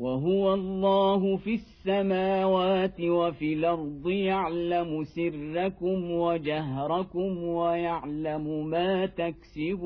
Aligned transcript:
وهو 0.00 0.54
الله 0.54 1.36
في 1.36 1.54
السماوات 1.54 3.00
وفي 3.00 3.52
الأرض 3.52 4.08
يعلم 4.08 5.04
سركم 5.04 6.10
وجهركم 6.10 7.44
ويعلم 7.44 8.66
ما 8.66 9.06
تكسبون 9.06 9.80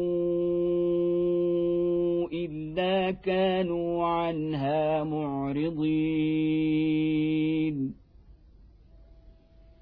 الا 2.51 3.11
كانوا 3.11 4.05
عنها 4.05 5.03
معرضين 5.03 5.81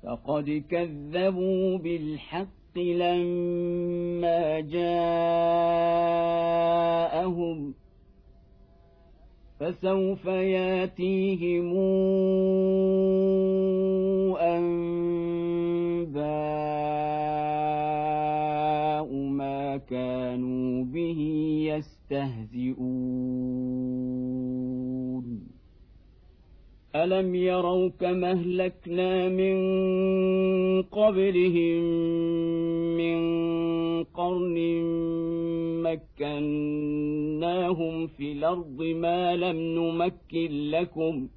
فقد 0.04 0.64
كذبوا 0.70 1.78
بالحق 1.78 2.78
لما 2.78 4.60
جاءهم 4.60 5.20
فسوف 9.60 10.26
ياتيهم 10.26 11.76
انباء 14.38 15.90
ما 19.14 19.78
كانوا 19.78 20.84
به 20.84 21.20
يستهزئون. 22.12 22.80
ألم 26.96 27.36
يروا 27.36 27.90
كما 28.00 28.32
أهلكنا 28.32 29.30
من 29.30 29.58
قبلهم 30.82 31.84
من 32.98 33.20
قرن 34.04 34.58
مكناهم 35.84 38.08
في 38.08 38.32
الأرض 38.32 38.84
ما 38.84 39.36
لم 39.36 39.58
نمكن 39.58 40.70
لكم 40.72 41.28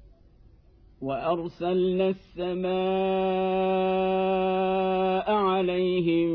وأرسلنا 1.03 2.09
السماء 2.09 2.73
عليهم 5.31 6.29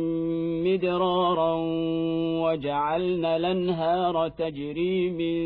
مدرارا 0.64 1.54
وجعلنا 2.44 3.36
الأنهار 3.36 4.28
تجري 4.28 5.10
من 5.10 5.38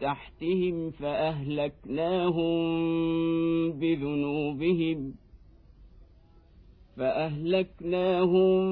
تحتهم 0.00 0.90
فأهلكناهم 0.90 2.56
بذنوبهم 3.72 5.14
فأهلكناهم 6.96 8.66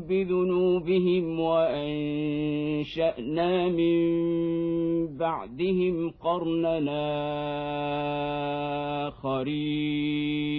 بذنوبهم 0.00 1.40
وأنشأنا 1.40 2.88
من 3.68 3.98
بعدهم 5.16 6.10
قرننا 6.10 7.08
آخرين. 9.08 10.58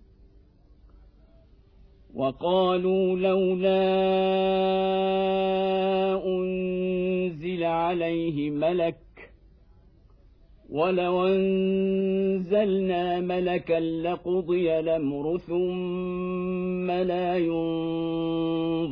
وقالوا 2.21 3.15
لولا 3.17 3.81
أنزل 6.25 7.63
عليه 7.63 8.49
ملك 8.49 8.97
ولو 10.69 11.27
أنزلنا 11.27 13.19
ملكا 13.19 13.79
لقضي 13.79 14.79
الأمر 14.79 15.37
ثم 15.37 16.91
لا 16.91 17.37
ينظرون. 17.37 18.91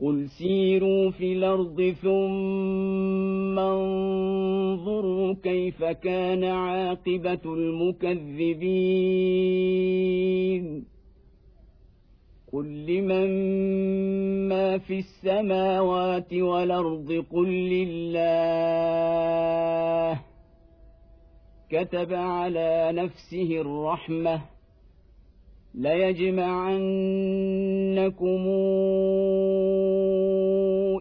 قل 0.00 0.28
سيروا 0.28 1.10
في 1.10 1.32
الأرض 1.32 1.94
ثم 2.02 3.58
انظروا 3.58 5.34
كيف 5.42 5.84
كان 5.84 6.44
عاقبه 6.44 7.40
المكذبين 9.70 10.84
قل 12.52 12.86
لمن 12.86 13.28
ما 14.48 14.78
في 14.78 14.98
السماوات 14.98 16.32
والارض 16.34 17.24
قل 17.32 17.48
لله 17.48 18.20
كتب 21.70 22.12
على 22.12 22.92
نفسه 22.94 23.60
الرحمه 23.60 24.40
ليجمعنكم 25.74 26.80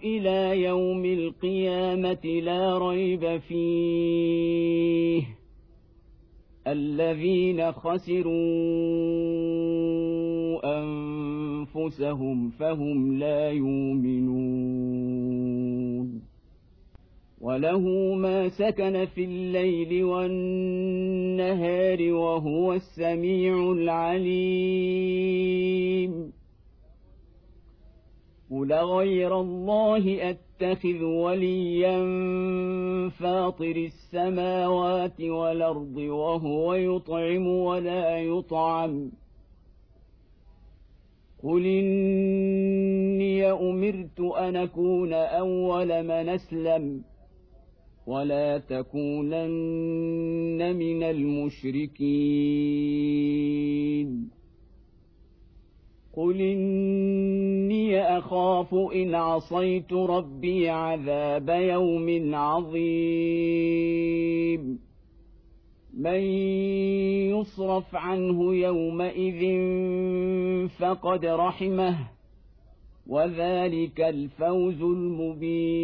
إلى 0.04 0.64
يوم 0.64 1.06
القيامة 1.06 2.26
لا 2.26 2.78
ريب 2.78 3.38
فيه. 3.38 5.24
الذين 6.68 7.72
خسروا 7.72 8.30
أنفسهم 10.82 12.50
فهم 12.50 13.20
لا 13.20 13.52
يؤمنون. 13.52 14.30
وله 17.42 17.80
ما 18.16 18.50
سكن 18.50 19.06
في 19.06 19.24
الليل 19.24 20.04
والنهار 20.04 21.34
وهو 22.14 22.74
السميع 22.74 23.72
العليم 24.70 26.34
قل 28.52 28.74
غير 28.74 29.40
الله 29.42 30.30
اتخذ 30.30 31.04
وليا 31.04 32.00
فاطر 33.10 33.76
السماوات 33.76 35.22
والارض 35.22 35.98
وهو 35.98 36.74
يطعم 36.74 37.48
ولا 37.48 38.20
يطعم 38.20 39.12
قل 41.44 41.66
اني 41.66 43.52
امرت 43.52 44.20
ان 44.20 44.56
اكون 44.56 45.14
اول 45.14 46.04
من 46.04 46.30
اسلم 46.30 47.04
ولا 48.10 48.58
تكونن 48.58 49.46
من 50.76 51.04
المشركين 51.04 52.00
قل 56.14 56.42
اني 56.42 58.02
اخاف 58.18 58.74
ان 58.74 59.16
عصيت 59.16 59.94
ربي 59.94 60.70
عذاب 60.70 61.50
يوم 61.50 62.36
عظيم 62.36 63.80
من 65.94 66.22
يصرف 67.30 67.96
عنه 67.96 68.56
يومئذ 68.56 69.42
فقد 70.68 71.26
رحمه 71.26 71.98
وذلك 73.08 74.02
الفوز 74.02 74.82
المبين 74.82 75.80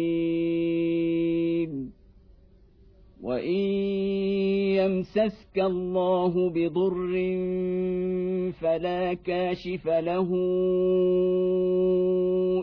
وان 3.26 3.54
يمسسك 4.78 5.58
الله 5.58 6.50
بضر 6.50 7.12
فلا 8.60 9.14
كاشف 9.14 9.86
له 9.86 10.28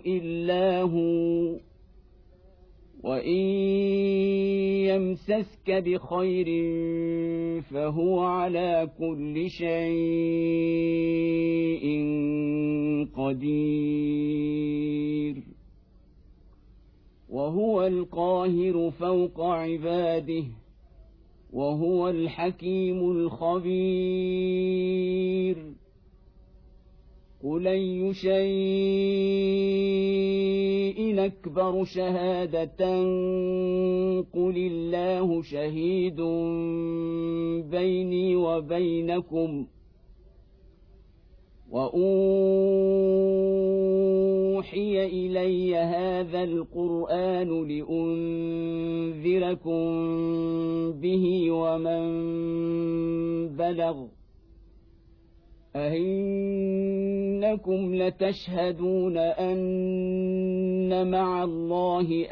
الا 0.06 0.82
هو 0.82 1.60
وان 3.04 3.40
يمسسك 4.88 5.72
بخير 5.72 6.48
فهو 7.62 8.20
على 8.20 8.90
كل 9.00 9.50
شيء 9.50 9.84
قدير 13.16 14.74
وهو 17.34 17.88
القاهر 17.88 18.92
فوق 19.00 19.42
عباده 19.42 20.44
وهو 21.54 22.10
الحكيم 22.10 23.12
الخبير. 23.12 24.24
قل 27.44 27.68
أي 27.68 28.14
شيء 28.14 28.34
أكبر 31.26 31.84
شهادة؟ 31.84 33.02
قل 34.34 34.58
الله 34.58 35.42
شهيد 35.42 36.22
بيني 37.72 38.36
وبينكم. 38.36 39.66
واوحي 41.74 42.06
الي 45.06 45.76
هذا 45.76 46.44
القران 46.44 47.68
لانذركم 47.68 49.32
به 50.92 51.52
ومن 51.52 52.04
بلغ 53.58 54.06
أئنكم 55.76 57.16
لتشهدون 57.96 59.18
أن 59.18 61.12
مع 61.12 61.44
الله 61.44 62.28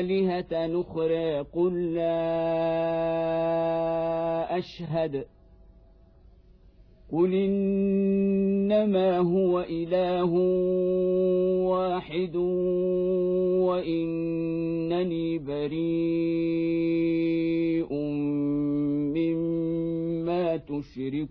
آلهة 0.00 0.66
نخرى 0.66 1.40
قل 1.40 1.94
لا 1.94 2.20
أشهد 4.58 5.24
قل 7.12 7.34
إنما 7.34 9.18
هو 9.18 9.60
إله 9.60 10.32
واحد 11.66 12.36
وإنني 13.66 15.38
بريء 15.38 15.80
مما 19.14 20.56
تشركون 20.56 21.30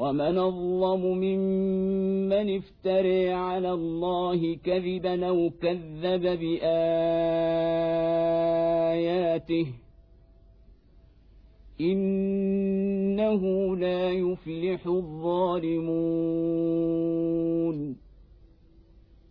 ومن 0.00 0.38
اظلم 0.38 1.02
ممن 1.24 2.56
افتري 2.56 3.32
على 3.32 3.72
الله 3.72 4.56
كذبا 4.64 5.26
أو 5.28 5.50
كذب 5.62 6.22
باياته 6.22 6.86
انه 11.80 13.42
لا 13.76 14.10
يفلح 14.10 14.86
الظالمون 14.86 16.20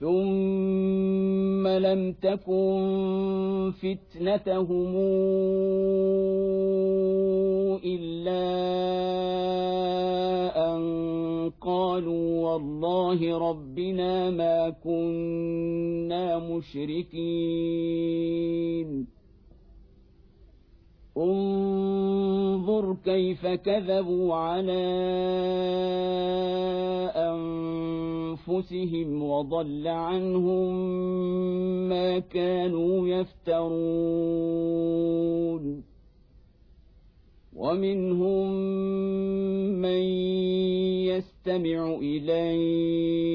ثم 0.00 1.68
لم 1.68 2.12
تكن 2.12 3.72
فتنتهم 3.82 4.96
الا 7.84 8.44
ان 10.74 10.82
قالوا 11.60 12.52
والله 12.52 13.38
ربنا 13.38 14.30
ما 14.30 14.70
كنا 14.70 16.38
مشركين 16.38 18.34
انظر 21.16 22.96
كيف 23.04 23.46
كذبوا 23.46 24.34
على 24.34 24.84
أنفسهم 28.46 29.22
وضل 29.22 29.88
عنهم 29.88 30.74
ما 31.88 32.18
كانوا 32.18 33.08
يفترون. 33.08 34.64
ومنهم 37.56 38.52
من 39.82 40.02
يستمع 41.06 41.98
إليك 42.02 43.34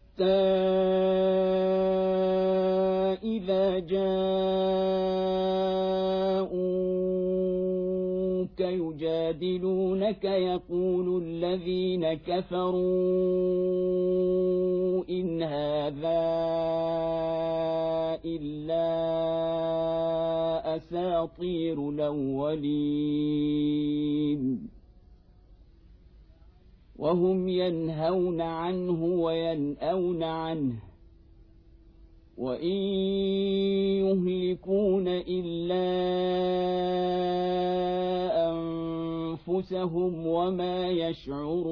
إذا 3.23 3.79
جاءوا 3.79 5.11
يجادلونك 8.71 10.23
يقول 10.23 11.23
الذين 11.23 12.13
كفروا 12.13 12.81
إن 15.09 15.43
هذا 15.43 16.21
إلا 18.25 18.91
أساطير 20.75 21.89
الأولين 21.89 23.21
وهم 27.01 27.49
ينهون 27.49 28.41
عنه 28.41 29.03
وينأون 29.05 30.23
عنه 30.23 30.73
وإن 32.37 32.77
يهلكون 34.05 35.07
إلا 35.07 35.87
أنفسهم 38.49 40.27
وما 40.27 40.89
يشعرون 40.89 41.71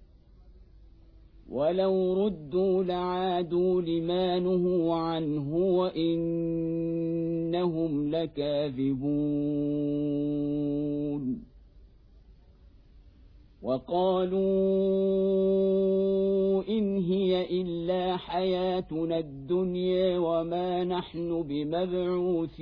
ولو 1.51 2.25
ردوا 2.25 2.83
لعادوا 2.83 3.81
لما 3.81 4.39
نهوا 4.39 4.95
عنه 4.95 5.55
وانهم 5.77 6.31
لكاذبون 8.11 9.11
وقالوا 13.61 14.41
ان 16.69 16.97
هي 17.03 17.61
الا 17.61 18.17
حياتنا 18.17 19.17
الدنيا 19.19 20.17
وما 20.17 20.83
نحن 20.83 21.43
بمبعوثين 21.43 22.61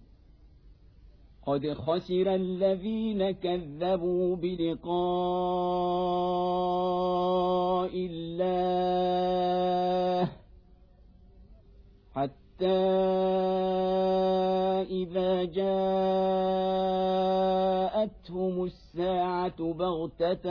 قد 1.47 1.73
خسر 1.73 2.35
الذين 2.35 3.31
كذبوا 3.31 4.35
بلقاء 4.35 4.91
الله 7.95 9.11
حتى 12.15 12.67
إذا 14.91 15.43
جاءتهم 15.43 15.83
الساعة 18.63 19.73
بغتة 19.73 20.45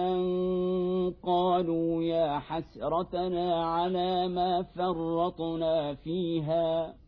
قالوا 1.22 2.02
يا 2.02 2.38
حسرتنا 2.38 3.64
على 3.64 4.28
ما 4.28 4.62
فرطنا 4.62 5.94
فيها 5.94 6.99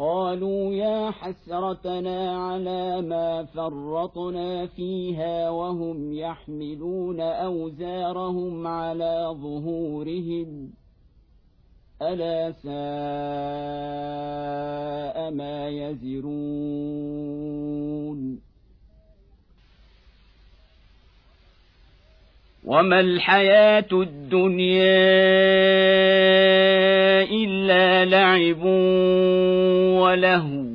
قالوا 0.00 0.74
يا 0.74 1.10
حسرتنا 1.10 2.48
على 2.48 3.02
ما 3.02 3.44
فرطنا 3.44 4.66
فيها 4.66 5.50
وهم 5.50 6.12
يحملون 6.12 7.20
أوزارهم 7.20 8.66
على 8.66 9.36
ظهورهم. 9.42 10.70
ألا 12.02 12.52
ساء 12.52 12.70
ما 15.30 15.68
يزرون. 15.68 17.20
وما 22.64 23.00
الحياة 23.00 23.88
الدنيا 23.92 25.40
الا 27.20 28.04
لعب 28.04 28.64
وله 30.00 30.66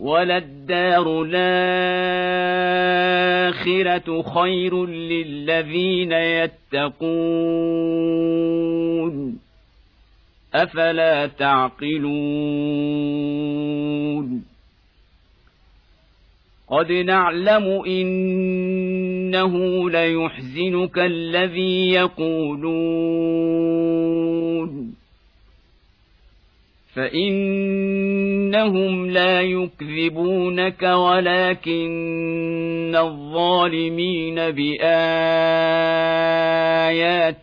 وللدار 0.00 1.22
الآخرة 1.26 1.82
خير 4.22 4.86
للذين 4.86 6.12
يتقون 6.12 7.34
أفلا 10.54 11.26
تعقلون 11.26 12.54
قد 16.68 16.92
نعلم 16.92 17.82
إنه 17.86 19.54
ليحزنك 19.90 20.98
الذي 20.98 21.90
يقولون 21.90 23.44
فانهم 26.94 28.92
لا 29.10 29.40
يكذبونك 29.40 30.82
ولكن 30.82 31.84
الظالمين 32.96 34.34
بايات 34.34 34.76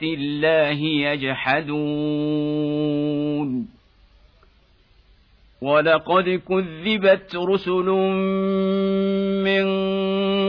الله 0.03 0.79
يجحدون 1.11 2.11
ولقد 5.61 6.41
كذبت 6.49 7.35
رسل 7.35 7.85
من 9.43 9.65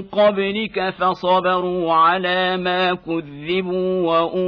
قبلك 0.03 0.91
فصبروا 0.91 1.93
على 1.93 2.57
ما 2.57 2.95
كذبوا 2.95 4.07
واوذوا 4.07 4.39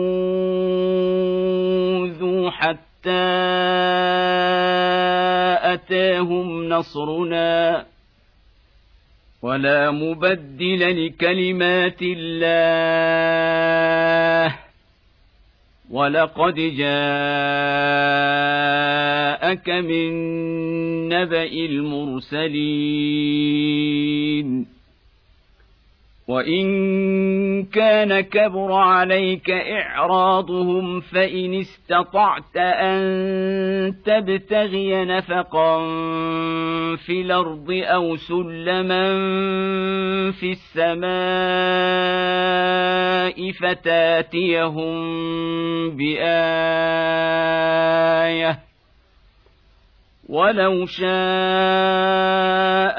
حتى 2.50 2.93
أتاهم 5.74 6.68
نصرنا 6.68 7.86
ولا 9.42 9.90
مبدل 9.90 11.06
لكلمات 11.06 11.98
الله 12.02 13.24
ولقد 15.90 16.54
جاءك 16.54 16.84
من 19.68 20.12
نبأ 21.08 21.52
المرسلين 21.52 23.14
وان 26.28 27.64
كان 27.64 28.20
كبر 28.20 28.72
عليك 28.72 29.50
اعراضهم 29.50 31.00
فان 31.00 31.54
استطعت 31.54 32.56
ان 32.56 33.94
تبتغي 34.04 35.04
نفقا 35.04 35.78
في 36.96 37.20
الأرض 37.20 37.70
أو 37.70 38.16
سلما 38.16 39.04
في 40.30 40.50
السماء 40.50 41.04
فتاتيهم 43.52 44.94
بايه 45.90 46.94
ولو 50.28 50.86
شاء 50.86 51.08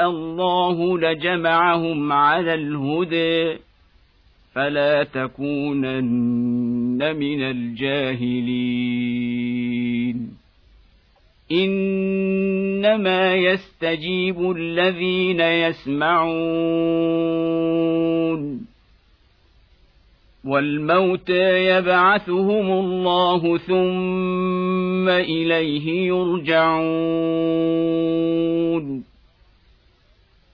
الله 0.10 1.00
لجمعهم 1.00 2.12
على 2.12 2.54
الهدى 2.54 3.58
فلا 4.54 5.04
تكونن 5.04 7.16
من 7.16 7.42
الجاهلين. 7.42 8.86
إنما 11.52 13.36
يستجيب 13.36 14.52
الذين 14.52 15.40
يسمعون. 15.40 16.36
والموتى 20.46 21.66
يبعثهم 21.66 22.72
الله 22.72 23.58
ثم 23.58 25.10
إليه 25.10 26.08
يرجعون. 26.08 27.56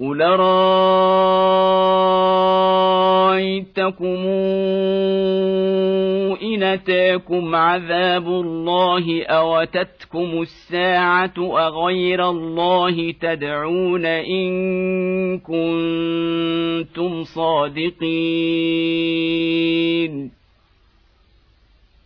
قل 0.00 0.20
رايتكم 3.38 4.18
ان 6.42 6.62
اتاكم 6.62 7.54
عذاب 7.54 8.26
الله 8.26 9.24
اوتتكم 9.26 10.42
الساعة 10.42 11.34
اغير 11.38 12.30
الله 12.30 13.12
تدعون 13.12 14.06
ان 14.06 15.38
كنتم 15.38 17.22
صادقين 17.24 18.08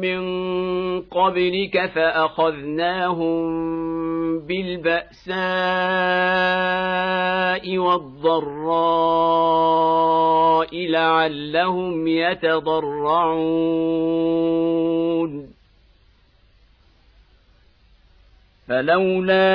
من 0.00 0.20
قبلك 1.02 1.86
فأخذناهم 1.86 3.46
بالبأساء 4.46 5.36
والضراء 7.78 9.16
لعلهم 10.88 12.06
يتضرعون. 12.08 13.66
فلولا 18.68 19.46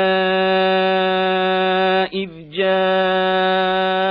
إذ 2.13 2.29
جاءهم 2.51 4.10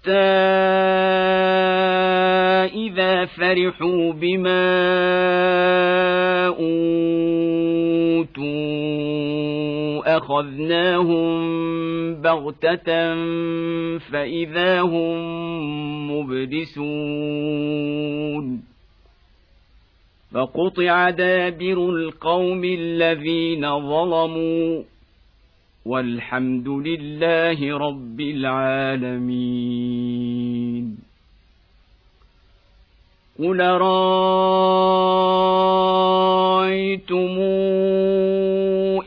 حتى 0.00 0.10
إذا 2.74 3.24
فرحوا 3.26 4.12
بما 4.12 4.66
أوتوا 6.46 6.96
أخذناهم 10.16 11.30
بغتة 12.14 13.14
فإذا 13.98 14.80
هم 14.80 15.20
مبلسون 16.10 17.50
فقطع 20.32 21.10
دابر 21.10 21.90
القوم 21.90 22.64
الذين 22.64 23.80
ظلموا 23.80 24.82
والحمد 25.86 26.68
لله 26.68 27.78
رب 27.78 28.20
العالمين. 28.20 29.80
قل 33.38 33.60
رايتم 33.60 34.20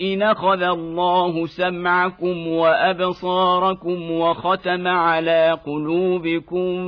إن 0.01 0.21
أخذ 0.21 0.61
الله 0.61 1.45
سمعكم 1.45 2.47
وأبصاركم 2.47 4.11
وختم 4.11 4.87
على 4.87 5.59
قلوبكم 5.65 6.79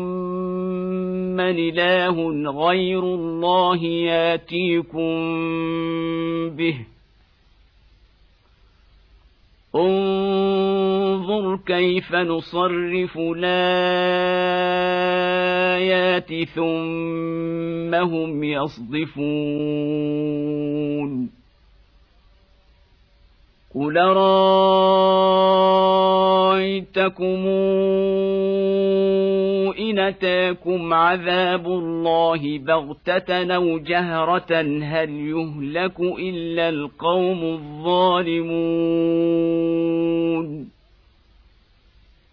من 1.38 1.56
إله 1.60 2.15
غير 2.67 3.04
الله 3.04 3.84
ياتيكم 3.86 5.15
به 6.50 6.94
انظر 9.75 11.57
كيف 11.65 12.15
نصرف 12.15 13.17
الآيات 13.17 13.53
ثم 16.55 17.95
هم 17.95 18.43
يصدفون 18.43 19.45
قل 23.75 23.97
رايتكم 23.97 25.65
إن 29.79 29.99
أتاكم 29.99 30.93
عذاب 30.93 31.67
الله 31.67 32.59
بغتة 32.59 33.55
أو 33.55 33.77
جهرة 33.77 34.61
هل 34.83 35.09
يهلك 35.09 35.99
إلا 35.99 36.69
القوم 36.69 37.43
الظالمون 37.43 38.65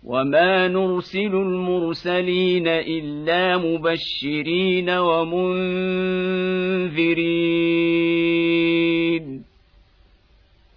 وما 0.05 0.69
نرسل 0.69 1.35
المرسلين 1.35 2.69
إلا 2.69 3.57
مبشرين 3.57 4.91
ومنذرين 4.91 5.53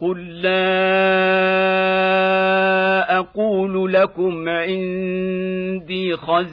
قل 0.00 0.42
لا 0.42 0.58
أقول 3.18 3.92
لكم 3.92 4.48
عندي 4.48 6.16
خزائن 6.16 6.48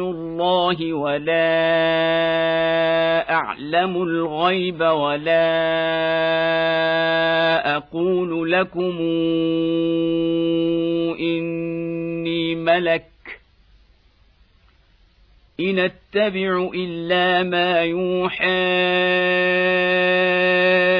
الله 0.00 0.92
ولا 0.92 1.48
اعلم 3.30 4.02
الغيب 4.02 4.80
ولا 4.80 5.46
أقول 7.76 8.52
لكم 8.52 8.98
اني 11.20 12.54
ملك 12.54 13.08
ان 15.60 15.78
اتبع 16.14 16.70
إلا 16.74 17.42
ما 17.42 17.80
يوحى 17.80 18.46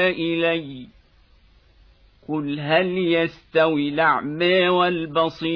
إلي. 0.09 0.87
قل 2.27 2.59
هل 2.59 2.97
يستوي 2.97 3.89
الأعمى 3.89 4.69
والبصير؟ 4.69 5.49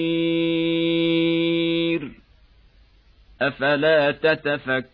أفلا 3.41 4.11
تتفكرون؟ 4.11 4.93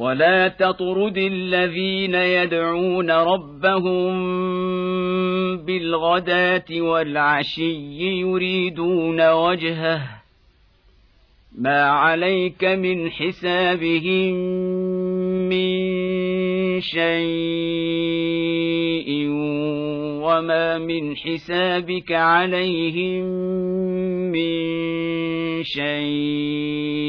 ولا 0.00 0.48
تطرد 0.48 1.18
الذين 1.18 2.14
يدعون 2.14 3.10
ربهم 3.10 4.12
بالغداه 5.56 6.64
والعشي 6.70 8.00
يريدون 8.20 9.30
وجهه 9.30 10.02
ما 11.58 11.82
عليك 11.82 12.64
من 12.64 13.10
حسابهم 13.10 14.34
من 15.48 15.70
شيء 16.80 18.20
وما 20.20 20.78
من 20.78 21.16
حسابك 21.16 22.12
عليهم 22.12 23.24
من 24.32 24.60
شيء 25.62 27.00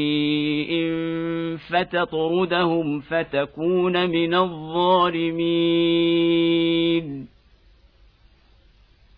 فتطردهم 1.70 3.00
فتكون 3.00 4.10
من 4.10 4.34
الظالمين 4.34 5.72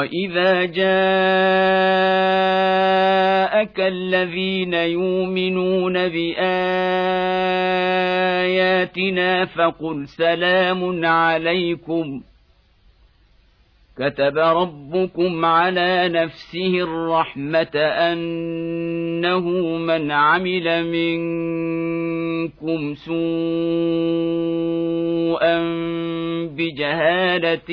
واذا 0.00 0.64
جاءك 0.64 0.80
الذين 3.80 4.74
يؤمنون 4.74 5.92
باياتنا 6.08 6.44
فقل 9.44 10.08
سلام 10.08 11.04
عليكم 11.06 12.22
كتب 13.98 14.38
ربكم 14.38 15.44
على 15.44 16.08
نفسه 16.08 16.80
الرحمه 16.80 17.76
انه 17.76 19.40
من 19.78 20.10
عمل 20.10 20.84
منكم 20.84 21.69
سوءا 22.94 23.20
بجهالة 26.46 27.70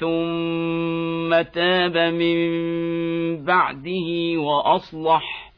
ثم 0.00 1.42
تاب 1.42 1.98
من 1.98 2.38
بعده 3.44 4.38
وأصلح 4.38 5.52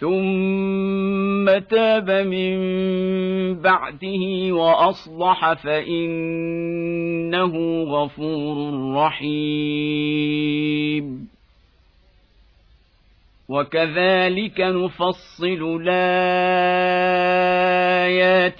ثم 0.00 1.58
تاب 1.58 2.10
من 2.10 2.58
بعده 3.60 4.52
وأصلح 4.52 5.52
فإنه 5.52 6.72
غفور 7.82 8.56
رحيم 8.94 10.40
وكذلك 13.50 14.60
نفصل 14.60 15.80
الآيات 15.82 16.62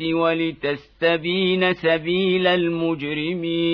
ولتستبين 0.02 1.74
سبيل 1.74 2.46
المجرمين. 2.46 3.70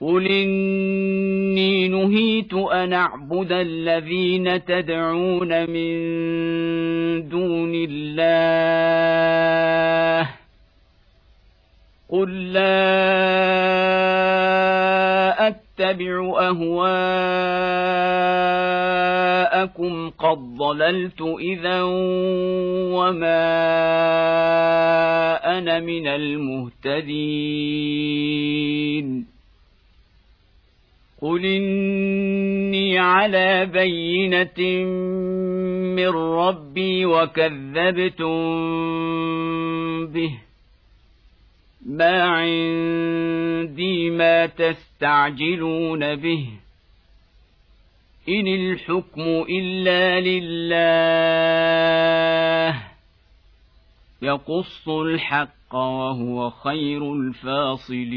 قل 0.00 0.26
اني 0.26 1.88
نهيت 1.88 2.54
ان 2.54 2.92
اعبد 2.92 3.52
الذين 3.52 4.64
تدعون 4.64 5.70
من 5.70 5.98
دون 7.28 7.72
الله. 7.74 8.28
قل 12.08 12.52
لا 12.52 13.88
اتبع 15.80 16.40
أهواءكم 16.40 16.90
قد 20.10 20.38
ضللت 20.56 21.20
إذا 21.40 21.82
وما 22.92 23.48
أنا 25.58 25.80
من 25.80 26.06
المهتدين. 26.06 27.18
قل 31.22 31.44
إني 31.44 32.98
على 32.98 33.66
بينة 33.66 34.84
من 35.94 36.08
ربي 36.08 37.06
وكذبتم 37.06 38.26
به. 40.06 40.47
ما 41.88 42.22
عندي 42.22 44.10
ما 44.10 44.46
تستعجلون 44.46 46.16
به 46.16 46.48
ان 48.28 48.46
الحكم 48.46 49.44
الا 49.50 50.20
لله 50.20 50.68
يقص 54.22 54.88
الحق 54.88 55.74
وهو 55.74 56.50
خير 56.50 57.14
الفاصلين 57.14 58.08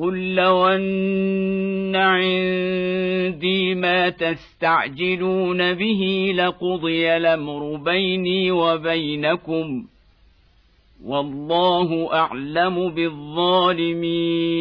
قل 0.00 0.34
لو 0.34 0.66
ان 0.66 1.96
عندي 1.96 3.74
ما 3.74 4.08
تستعجلون 4.08 5.74
به 5.74 6.32
لقضي 6.34 7.16
الامر 7.16 7.76
بيني 7.76 8.50
وبينكم 8.50 9.84
والله 11.04 12.14
اعلم 12.14 12.90
بالظالمين. 12.90 14.56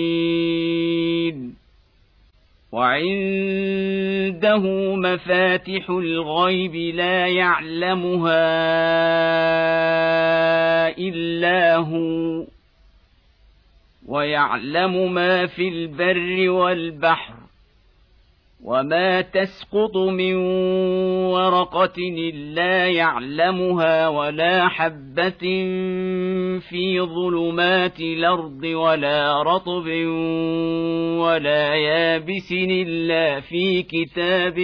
وعنده 2.71 4.59
مفاتح 4.95 5.89
الغيب 5.89 6.75
لا 6.95 7.27
يعلمها 7.27 8.55
الا 10.97 11.75
هو 11.75 12.24
ويعلم 14.07 15.13
ما 15.13 15.45
في 15.45 15.67
البر 15.67 16.49
والبحر 16.49 17.45
وما 18.63 19.21
تسقط 19.21 19.97
من 19.97 20.35
ورقة 21.25 21.93
إلا 22.33 22.87
يعلمها 22.87 24.07
ولا 24.07 24.67
حبة 24.67 25.45
في 26.69 27.01
ظلمات 27.01 27.99
الأرض 27.99 28.63
ولا 28.63 29.41
رطب 29.43 29.87
ولا 31.19 31.75
يابس 31.75 32.51
إلا 32.51 33.39
في 33.39 33.83
كتاب 33.83 34.59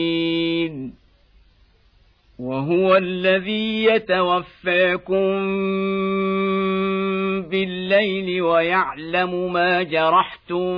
وهو 2.41 2.95
الذي 2.95 3.84
يتوفاكم 3.86 5.41
بالليل 7.49 8.41
ويعلم 8.41 9.54
ما 9.54 9.84
جرحتم 9.84 10.69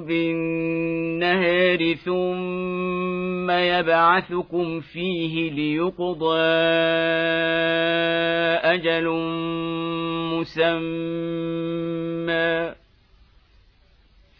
بالنهار 0.00 1.94
ثم 1.94 3.50
يبعثكم 3.50 4.80
فيه 4.80 5.50
ليقضى 5.50 6.38
أجل 8.64 9.08
مسمى. 10.32 11.72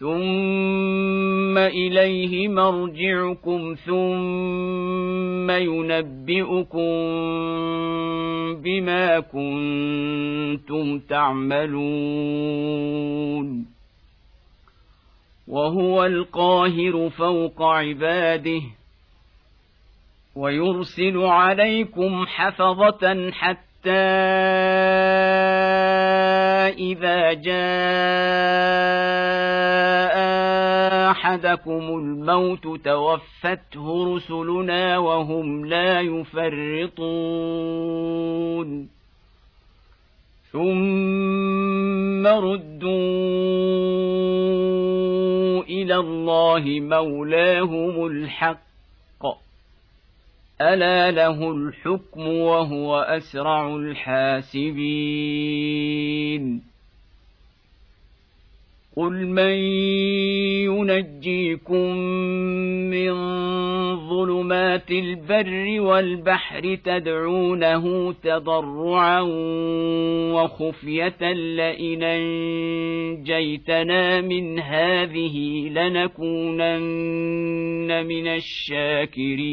ثم 0.02 1.58
اليه 1.58 2.48
مرجعكم 2.48 3.74
ثم 3.86 5.50
ينبئكم 5.50 6.92
بما 8.62 9.20
كنتم 9.20 10.98
تعملون 10.98 11.82
وهو 15.48 16.04
القاهر 16.04 17.10
فوق 17.10 17.62
عباده 17.62 18.62
ويرسل 20.36 21.18
عليكم 21.18 22.26
حفظه 22.26 23.30
حتى 23.30 23.62
اذا 26.68 27.32
جاء 27.32 27.62
احدكم 31.10 31.98
الموت 31.98 32.66
توفته 32.84 34.14
رسلنا 34.16 34.98
وهم 34.98 35.66
لا 35.66 36.00
يفرطون 36.00 37.32
ثم 40.52 42.26
ردوا 42.26 42.92
إلى 45.62 45.96
الله 45.96 46.64
مولاهم 46.80 48.06
الحق 48.06 48.71
الا 50.62 51.10
له 51.10 51.52
الحكم 51.52 52.28
وهو 52.28 53.00
اسرع 53.00 53.76
الحاسبين 53.76 55.22
قل 58.96 59.26
من 59.26 59.54
ينجيكم 60.68 61.96
من 62.90 63.12
ظلمات 64.08 64.90
البر 64.90 65.80
والبحر 65.80 66.74
تدعونه 66.84 68.12
تضرعا 68.12 69.20
وخفيه 70.32 71.32
لئن 71.32 72.02
انجيتنا 73.22 74.20
من 74.20 74.58
هذه 74.58 75.68
لنكونن 75.68 77.12
من 78.06 78.26
الشاكرين 78.26 79.52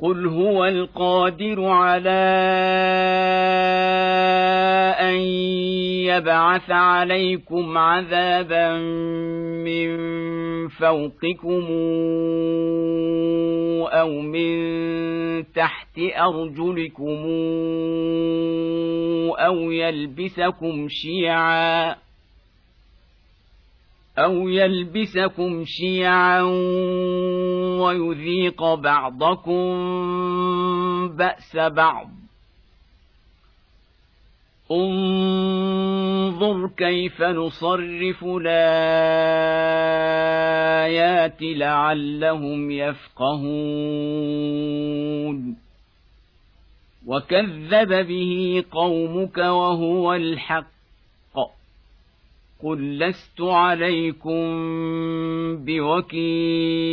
قل 0.00 0.26
هو 0.26 0.64
القادر 0.64 1.64
على 1.64 2.10
ان 5.00 5.18
يبعث 6.06 6.70
عليكم 6.70 7.78
عذابا 7.78 8.78
من 9.64 9.98
فوقكم 10.68 11.66
أو 13.92 14.20
من 14.20 15.52
تحت 15.52 15.98
ارجلكم 16.18 17.24
أو 19.38 19.70
يلبسكم 19.70 20.88
شيعا 20.88 21.96
أو 24.24 24.48
يلبسكم 24.48 25.64
شيعا 25.64 26.42
ويذيق 27.80 28.74
بعضكم 28.74 29.68
بأس 31.16 31.56
بعض. 31.56 32.10
انظر 34.70 36.68
كيف 36.76 37.22
نصرف 37.22 38.24
الآيات 38.24 38.56
لعلهم 41.42 42.70
يفقهون. 42.70 43.48
وكذب 47.06 48.06
به 48.06 48.64
قومك 48.72 49.38
وهو 49.38 50.14
الحق. 50.14 50.77
قل 52.62 52.98
لست 52.98 53.40
عليكم 53.40 54.40
بوكيل 55.64 56.88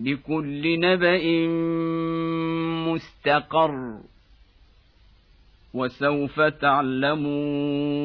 لكل 0.00 0.80
نبأ 0.80 1.46
مستقر 2.88 3.98
وسوف 5.74 6.40
تعلمون 6.40 8.04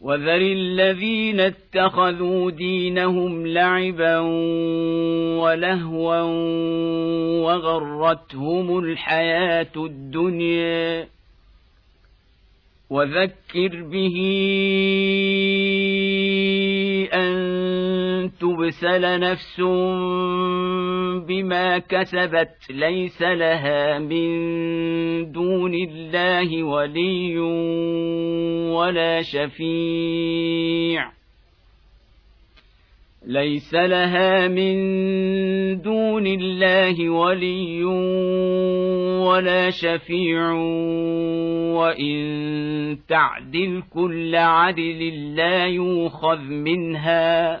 وذر 0.00 0.36
الذين 0.36 1.40
اتخذوا 1.40 2.50
دينهم 2.50 3.46
لعبا 3.46 4.18
ولهوا 5.38 6.20
وغرتهم 7.42 8.78
الحياة 8.78 9.72
الدنيا. 9.76 11.15
وذكر 12.90 13.82
به 13.82 14.16
أن 17.14 18.30
تبسل 18.40 19.20
نفس 19.20 19.60
بما 21.28 21.78
كسبت 21.78 22.70
ليس 22.70 23.22
لها 23.22 23.98
من 23.98 25.32
دون 25.32 25.74
الله 25.74 26.62
ولي 26.62 27.38
ولا 28.70 29.22
شفيع. 29.22 31.15
ليس 33.26 33.74
لها 33.74 34.48
من 34.48 34.76
دون 35.82 36.26
الله 36.26 37.10
ولي 37.10 37.84
ولا 39.24 39.70
شفيع 39.70 40.52
وإن 41.72 42.16
تعدل 43.08 43.82
كل 43.94 44.36
عدل 44.36 45.34
لا 45.36 45.66
يوخذ 45.66 46.40
منها. 46.40 47.60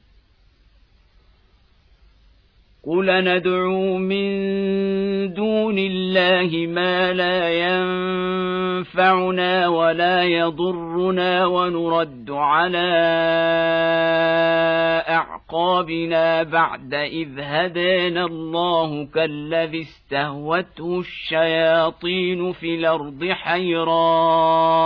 قل 2.87 3.23
ندعو 3.23 3.97
من 3.97 4.29
دون 5.33 5.75
الله 5.77 6.67
ما 6.67 7.13
لا 7.13 7.49
ينفعنا 8.79 9.67
ولا 9.67 10.23
يضرنا 10.23 11.45
ونرد 11.45 12.31
على 12.31 12.91
اعقابنا 15.09 16.43
بعد 16.43 16.93
اذ 16.93 17.39
هدانا 17.39 18.25
الله 18.25 19.05
كالذي 19.05 19.81
استهوته 19.81 20.99
الشياطين 20.99 22.53
في 22.53 22.75
الأرض 22.75 23.25
حيران 23.31 24.81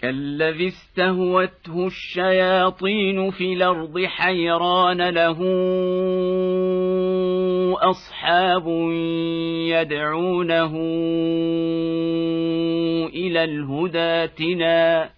كالذي 0.00 0.68
استهوته 0.68 1.86
الشياطين 1.86 3.30
في 3.30 3.52
الأرض 3.52 4.04
حيران 4.04 5.08
له 5.08 5.38
أصحاب 7.90 8.68
يدعونه 9.68 10.72
إلى 13.14 13.44
الهدى 13.44 13.98
اتنا 13.98 15.10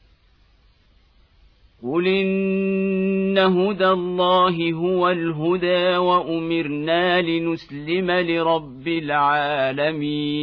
قل 1.82 2.06
إن 2.06 3.38
هدى 3.38 3.88
الله 3.88 4.72
هو 4.72 5.10
الهدى 5.10 5.96
وأمرنا 5.96 7.22
لنسلم 7.22 8.10
لرب 8.10 8.88
العالمين. 8.88 10.42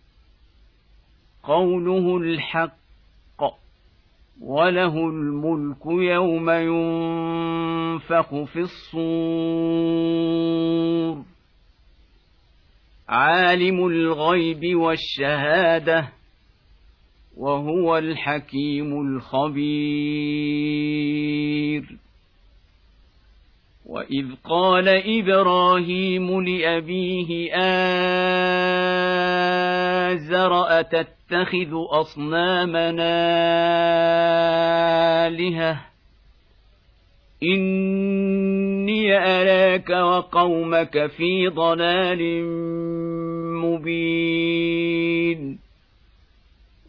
قوله 1.43 2.17
الحق 2.17 2.81
وله 4.41 4.95
الملك 4.95 5.85
يوم 5.85 6.49
ينفخ 6.49 8.35
في 8.43 8.59
الصور. 8.59 10.31
عالم 13.09 13.87
الغيب 13.87 14.75
والشهادة 14.75 16.09
وهو 17.37 17.97
الحكيم 17.97 19.01
الخبير. 19.01 20.41
واذ 23.91 24.25
قال 24.43 24.87
إبراهيم 24.87 26.41
لابيه 26.41 27.55
ازر 30.11 30.79
اتتخذ 30.79 31.73
اصنامنا 31.91 33.17
الهه؟ 35.27 35.81
اني 37.43 39.17
اراك 39.17 39.89
وقومك 39.89 41.07
في 41.07 41.47
ضلال 41.47 42.43
مبين 43.63 45.59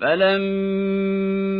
فلما 0.00 1.54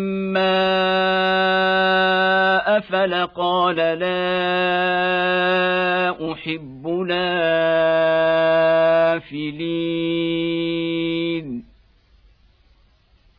افل 2.78 3.26
قال 3.26 3.76
لا 3.76 4.14
احب 6.32 6.88
لافلين 6.88 7.64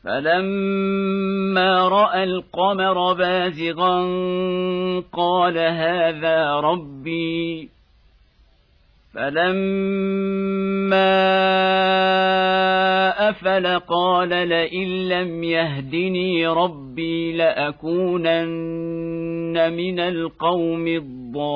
فلما 0.04 1.88
راى 1.88 2.24
القمر 2.24 3.14
بازغا 3.14 4.02
قال 5.14 5.58
هذا 5.58 6.54
ربي 6.54 7.75
فلما 9.16 11.06
افل 13.30 13.80
قال 13.80 14.30
لئن 14.30 15.08
لم 15.10 15.44
يهدني 15.44 16.48
ربي 16.48 17.32
لاكونن 17.32 18.46
من 19.74 20.00
القوم 20.00 20.88
الضالين 20.88 21.56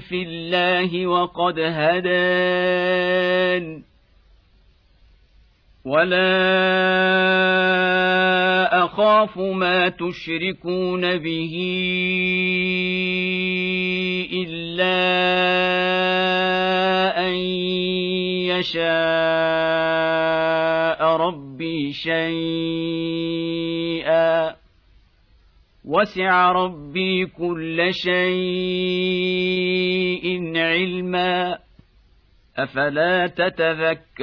في 0.00 0.22
الله 0.22 1.06
وقد 1.06 1.58
هدان. 1.58 3.10
ولا 5.84 6.40
أخاف 8.84 9.38
ما 9.38 9.88
تشركون 9.88 11.18
به 11.18 11.54
إلا 14.32 14.96
أن 17.28 17.34
يشاء 18.52 18.80
ربي 21.16 21.92
شيئا. 21.92 23.00
وسع 25.90 26.52
ربي 26.52 27.26
كل 27.26 27.88
شيء 27.92 28.20
علما. 30.56 31.58
أفلا 32.56 33.26
تتذكرون؟ 33.26 34.20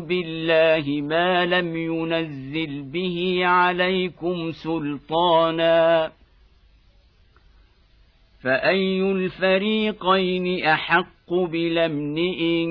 بالله 0.00 1.00
ما 1.02 1.46
لم 1.46 1.76
ينزل 1.76 2.82
به 2.82 3.40
عليكم 3.44 4.52
سلطانا 4.52 6.12
فأي 8.42 9.02
الفريقين 9.02 10.64
أحق 10.64 11.15
بالامن 11.30 12.18
ان 12.18 12.68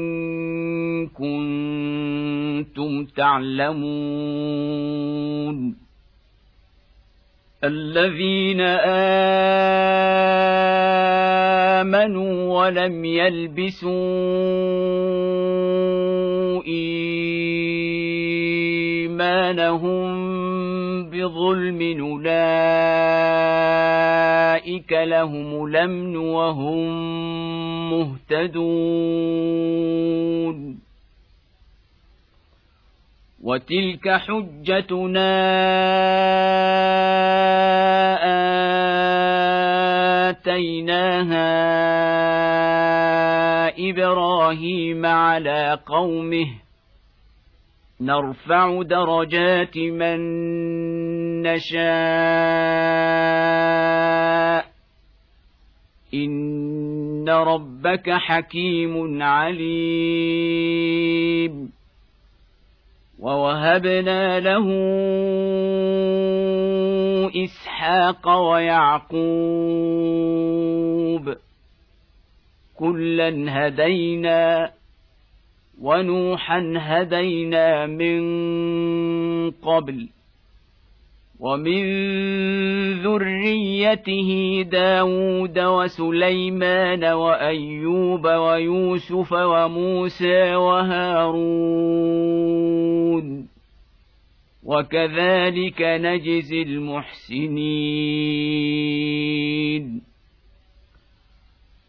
كنتم 1.08 3.06
تعلمون 3.06 3.86
الذين 7.64 8.62
امنوا 11.82 12.60
ولم 12.60 13.06
يلبسوا 13.06 13.92
إيمانهم 19.22 20.06
بظلم 21.10 21.80
أولئك 22.02 22.32
لهم 24.92 25.66
الامن 25.66 26.16
وهم 26.16 26.90
مهتدون. 27.92 28.86
وتلك 33.44 34.10
حجتنا 34.10 35.36
آتيناها 40.30 41.56
إبراهيم 43.90 45.06
على 45.06 45.80
قومه 45.86 46.65
نرفع 48.02 48.82
درجات 48.82 49.78
من 49.78 50.20
نشاء. 51.42 51.86
إن 56.14 57.30
ربك 57.30 58.10
حكيم 58.10 59.24
عليم. 59.24 60.76
ووهبنا 63.20 64.40
له 64.40 64.68
إسحاق 67.44 68.30
ويعقوب. 68.30 69.16
كلا 72.76 73.46
هدينا 73.50 74.72
ونوحا 75.82 76.74
هدينا 76.78 77.86
من 77.86 78.22
قبل 79.52 80.08
ومن 81.40 81.84
ذريته 83.04 84.62
داود 84.72 85.60
وسليمان 85.60 87.04
وأيوب 87.04 88.26
ويوسف 88.26 89.34
وموسى 89.34 90.56
وهارون 90.56 92.06
وكذلك 94.64 95.82
نجزي 95.82 96.62
المحسنين 96.62 97.56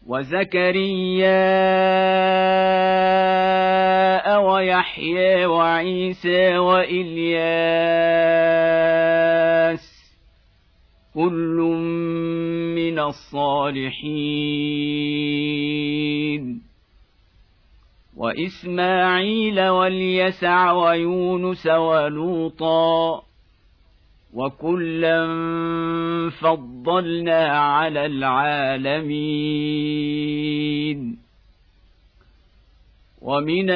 وزكريا 0.07 1.27
ويحيى 4.37 5.45
وعيسى 5.45 6.57
والياس 6.57 7.07
كل 11.13 11.57
من 12.75 12.99
الصالحين 12.99 14.37
واسماعيل 18.17 19.67
واليسع 19.69 20.71
ويونس 20.71 21.67
ولوطا 21.67 23.26
وكلا 24.37 25.19
فضلنا 26.29 27.45
على 27.47 28.05
العالمين 28.05 29.37
ومن 33.21 33.69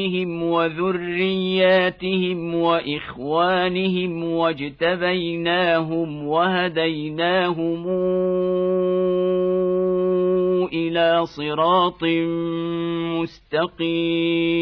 ابائهم 0.00 0.39
وذرياتهم 0.50 2.54
وإخوانهم 2.54 4.24
واجتبيناهم 4.24 6.26
وهديناهم 6.26 7.86
إلى 10.72 11.26
صراط 11.26 12.04
مستقيم. 13.20 14.60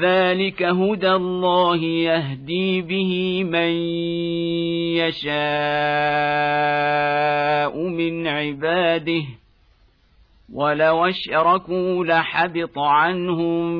ذلك 0.00 0.62
هدى 0.62 1.10
الله 1.10 1.84
يهدي 1.84 2.82
به 2.82 3.44
من 3.44 3.70
يشاء 4.96 5.34
من 7.88 8.26
عباده. 8.26 9.24
ولو 10.54 11.04
أشركوا 11.04 12.04
لحبط 12.04 12.78
عنهم 12.78 13.72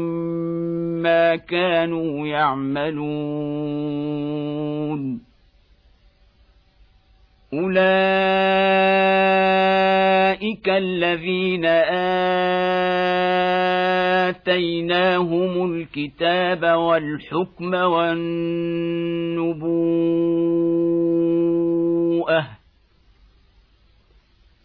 ما 1.03 1.37
كانوا 1.37 2.27
يعملون. 2.27 3.75
أولئك 7.55 7.95
الذين 10.69 11.65
آتيناهم 14.45 15.73
الكتاب 15.73 16.65
والحكم 16.65 17.75
والنبوءة 17.75 18.25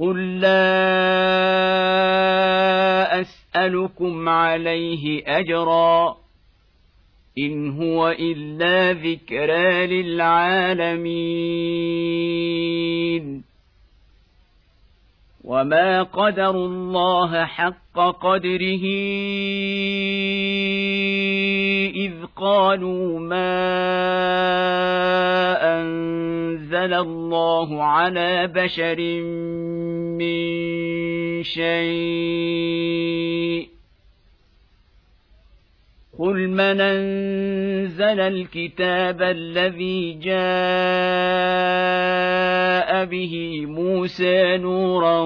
قل 0.00 0.40
لا 0.40 0.56
اسالكم 3.20 4.28
عليه 4.28 5.22
اجرا 5.26 6.16
ان 7.38 7.70
هو 7.82 8.08
الا 8.08 8.92
ذكرى 8.92 9.86
للعالمين 9.86 11.16
وما 15.44 16.02
قدروا 16.02 16.66
الله 16.66 17.44
حق 17.44 17.96
قدره 17.96 18.84
اذ 21.96 22.12
قالوا 22.36 23.20
ما 23.20 23.56
أنزل 26.66 26.94
الله 26.94 27.82
على 27.82 28.46
بشر 28.46 29.20
من 30.18 31.42
شيء. 31.42 32.96
قل 36.18 36.48
من 36.48 36.80
أنزل 36.80 38.20
الكتاب 38.20 39.22
الذي 39.22 40.12
جاء 40.12 40.36
به 43.04 43.66
موسى 43.66 44.56
نورا 44.56 45.20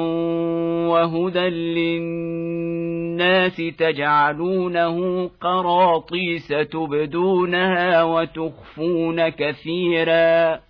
وهدى 0.89 1.49
للناس 1.79 3.57
تجعلونه 3.57 5.27
قراطيس 5.41 6.49
تبدونها 6.49 8.03
وتخفون 8.03 9.29
كثيرا. 9.29 10.70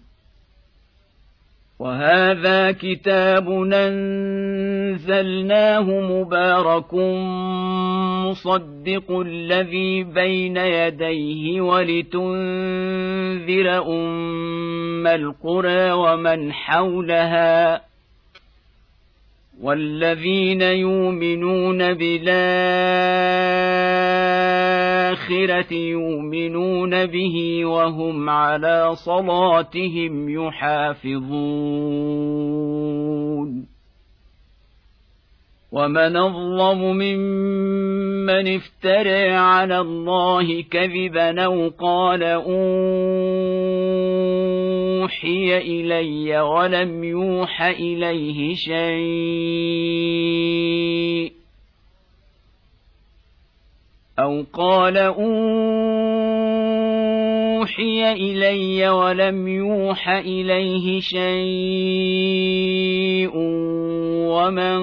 وهذا 1.81 2.71
كتاب 2.71 3.49
انزلناه 3.73 5.81
مبارك 5.81 6.93
مصدق 8.25 9.11
الذي 9.11 10.03
بين 10.03 10.57
يديه 10.57 11.61
ولتنذر 11.61 12.27
أم 13.87 15.07
القرى 15.07 15.91
ومن 15.91 16.53
حولها 16.53 17.81
والذين 19.61 20.61
يؤمنون 20.61 21.93
بالاخره 25.11 25.73
يؤمنون 25.73 27.05
به 27.05 27.65
وهم 27.65 28.29
على 28.29 28.95
صلاتهم 28.95 30.29
يحافظون. 30.29 31.31
ومن 35.71 36.17
أظلم 36.17 36.81
ممن 36.97 38.55
افترى 38.55 39.29
على 39.29 39.79
الله 39.79 40.61
كذبا 40.61 41.41
أو 41.41 41.69
قال 41.69 42.23
أوحي 42.23 42.47
إلي 45.57 46.41
ولم 46.41 47.03
يوح 47.03 47.61
إليه 47.61 48.55
شيء. 48.55 49.91
أو 54.21 54.45
قال 54.53 54.97
أوحي 54.97 55.31
إلي 58.11 58.89
ولم 58.89 59.47
يوح 59.47 60.09
إليه 60.09 60.99
شيء 60.99 62.51
ومن 64.31 64.81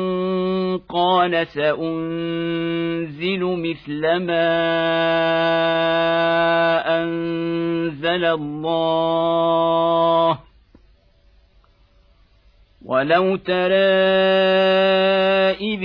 قال 0.79 1.47
سأنزل 1.47 3.41
مثل 3.45 4.17
ما 4.17 4.49
أنزل 7.03 8.25
الله 8.25 9.19
ولو 12.85 13.37
ترى 13.37 13.89
إذ 15.61 15.85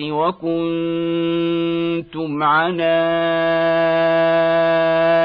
وكنتم 0.00 1.62
عن 2.42 2.80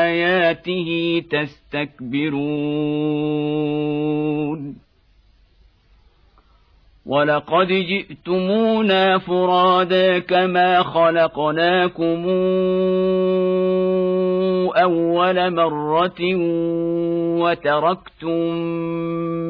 آياته 0.05 1.23
تستكبرون 1.31 2.37
ولقد 7.07 7.67
جئتمونا 7.67 9.17
فرادا 9.17 10.19
كما 10.19 10.83
خلقناكم 10.83 12.25
اول 14.75 15.53
مره 15.53 16.19
وتركتم 17.41 18.55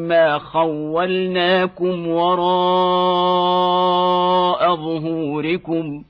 ما 0.08 0.38
خولناكم 0.38 2.08
وراء 2.08 2.47
ظهوركم 4.76 6.03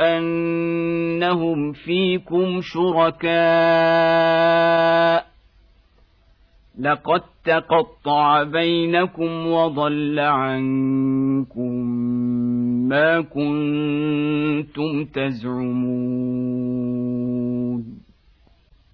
انهم 0.00 1.72
فيكم 1.72 2.60
شركاء 2.60 3.36
لقد 6.78 7.22
تقطع 7.44 8.42
بينكم 8.42 9.46
وضل 9.46 10.18
عنكم 10.18 11.72
ما 12.88 13.20
كنتم 13.20 15.04
تزعمون 15.04 16.56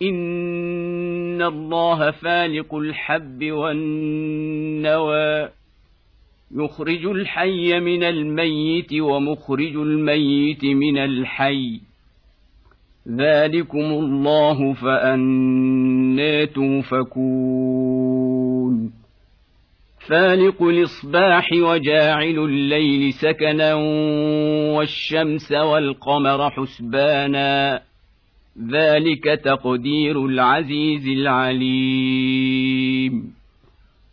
ان 0.03 1.43
الله 1.43 2.11
فالق 2.11 2.75
الحب 2.75 3.45
والنوى 3.45 5.49
يخرج 6.55 7.07
الحي 7.07 7.81
من 7.81 8.05
الميت 8.05 8.93
ومخرج 8.93 9.77
الميت 9.77 10.65
من 10.65 10.99
الحي 10.99 11.81
ذلكم 13.09 13.79
الله 13.79 14.73
فأنا 14.73 16.45
توفكون 16.45 18.13
فالق 20.09 20.63
الإصباح 20.63 21.53
وجاعل 21.53 22.39
الليل 22.39 23.13
سكنا 23.13 23.75
والشمس 24.75 25.53
والقمر 25.53 26.51
حسبانا 26.51 27.83
ذلك 28.59 29.41
تقدير 29.45 30.27
العزيز 30.27 31.09
العليم. 31.09 32.63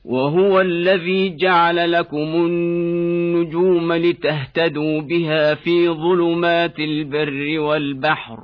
وهو 0.05 0.61
الذي 0.61 1.35
جعل 1.35 1.91
لكم 1.91 2.17
النجوم 2.17 3.93
لتهتدوا 3.93 5.01
بها 5.01 5.55
في 5.55 5.89
ظلمات 5.89 6.79
البر 6.79 7.59
والبحر. 7.59 8.39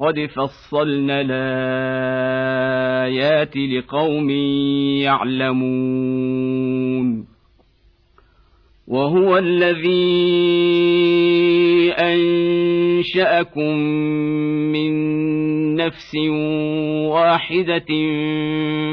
قد 0.00 0.26
فصلنا 0.26 1.20
الآيات 1.20 3.56
لقوم 3.56 4.30
يعلمون. 5.50 7.35
وهو 8.86 9.38
الذي 9.38 10.46
أنشأكم 11.92 13.76
من 14.72 14.92
نفس 15.74 16.14
واحدة 17.10 17.86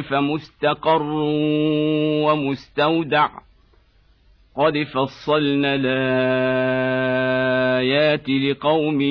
فمستقر 0.01 1.11
ومستودع. 2.25 3.29
قد 4.57 4.73
فصلنا 4.93 5.75
الآيات 5.75 7.09
لقوم 8.29 9.01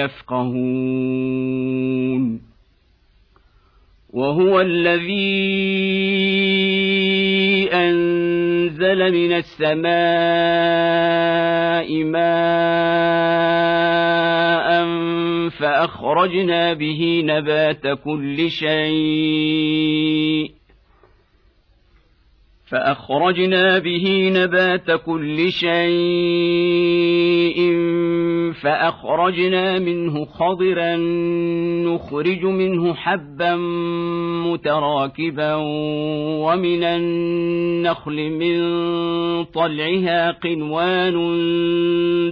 يفقهون. 0.00 1.32
وهو 4.12 4.60
الذي 4.60 5.72
أنزل 8.62 9.12
من 9.12 9.32
السماء 9.32 9.92
ماء 12.04 12.22
فأخرجنا 15.48 16.72
به 16.72 17.22
نبات 17.24 17.86
كل 18.04 18.50
شيء. 18.50 19.82
فأخرجنا 22.72 23.78
به 23.78 24.30
نبات 24.34 24.90
كل 24.90 25.52
شيء 25.52 25.72
فأخرجنا 28.62 29.78
منه 29.78 30.24
خضرا 30.24 30.96
نخرج 31.86 32.44
منه 32.44 32.94
حبا 32.94 33.56
متراكبا 34.46 35.54
ومن 36.44 36.84
النخل 36.84 38.30
من 38.30 38.64
طلعها 39.44 40.30
قنوان 40.30 41.18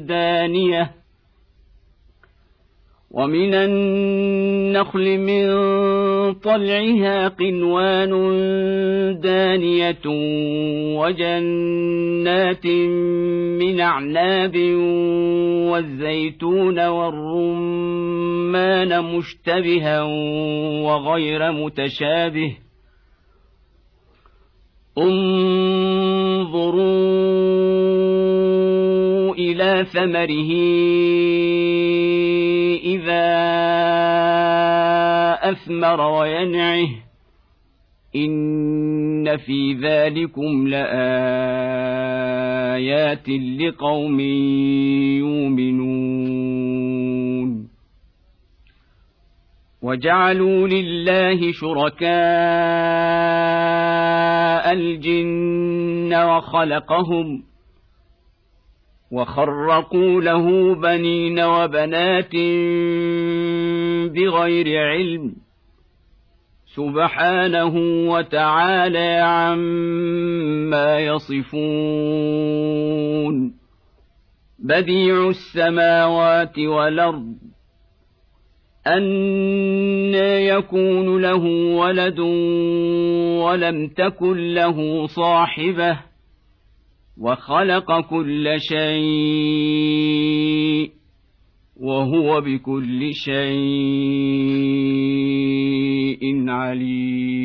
دانية 0.06 0.99
ومن 3.10 3.54
النخل 3.54 5.18
من 5.18 5.44
طلعها 6.34 7.28
قنوان 7.28 8.10
دانية 9.20 10.06
وجنات 10.98 12.66
من 13.60 13.80
أعناب 13.80 14.56
والزيتون 15.70 16.86
والرمان 16.86 18.24
مشتبها 19.04 20.02
وغير 20.82 21.52
متشابه 21.52 22.56
انظروا 24.98 26.90
إلى 29.40 29.84
ثمره 29.84 30.50
إذا 32.84 33.26
أثمر 35.50 36.00
وينعه. 36.00 36.88
إن 38.16 39.36
في 39.36 39.72
ذلكم 39.72 40.68
لآيات 40.68 40.88
لقوم 43.60 44.20
يؤمنون. 45.20 46.60
وجعلوا 49.82 50.68
لله 50.68 51.52
شركاء 51.52 52.10
الجن 54.72 56.14
وخلقهم 56.14 57.42
ۖ 57.46 57.49
وخرقوا 59.10 60.20
له 60.20 60.74
بنين 60.74 61.40
وبنات 61.40 62.34
بغير 64.14 64.78
علم 64.78 65.34
سبحانه 66.74 67.74
وتعالى 68.12 69.20
عما 69.22 70.98
يصفون 70.98 71.50
بديع 74.58 75.28
السماوات 75.28 76.58
والأرض 76.58 77.34
أن 78.86 79.02
يكون 80.14 81.22
له 81.22 81.44
ولد 81.76 82.18
ولم 83.40 83.88
تكن 83.88 84.54
له 84.54 85.06
صاحبة 85.06 86.09
وخلق 87.20 88.00
كل 88.00 88.54
شيء 88.58 90.00
وهو 91.80 92.40
بكل 92.40 93.14
شيء 93.14 93.40
عليم. 96.48 97.40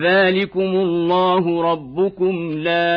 ذلكم 0.00 0.60
الله 0.60 1.62
ربكم 1.72 2.52
لا 2.52 2.96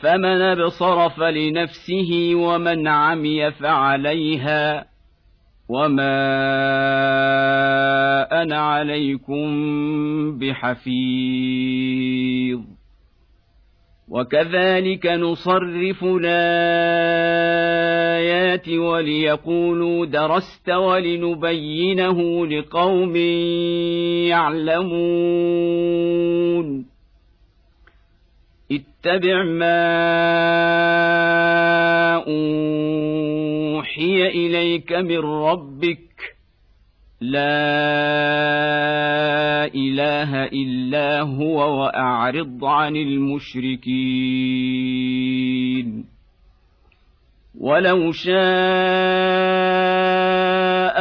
فمن 0.00 0.42
أبصر 0.42 1.08
فلنفسه 1.08 2.32
ومن 2.34 2.88
عمي 2.88 3.50
فعليها 3.50 4.86
وما 5.68 6.20
أنا 8.42 8.58
عليكم 8.58 9.48
بحفيظ. 10.38 11.80
وكذلك 14.08 15.06
نصرف 15.06 16.04
الآيات 16.04 16.30
وليقولوا 18.68 20.06
درست 20.06 20.70
ولنبينه 20.70 22.46
لقوم 22.46 23.16
يعلمون. 24.26 25.60
اتبع 28.72 29.42
ما 29.42 29.80
أوحي 32.16 34.26
إليك 34.26 34.92
من 34.92 35.18
ربك. 35.18 36.00
لا 37.20 37.40
إله 39.74 40.44
إلا 40.44 41.20
هو 41.20 41.80
وأعرض 41.80 42.64
عن 42.64 42.96
المشركين. 42.96 43.90
ولو 47.60 48.12
شاء 48.12 48.36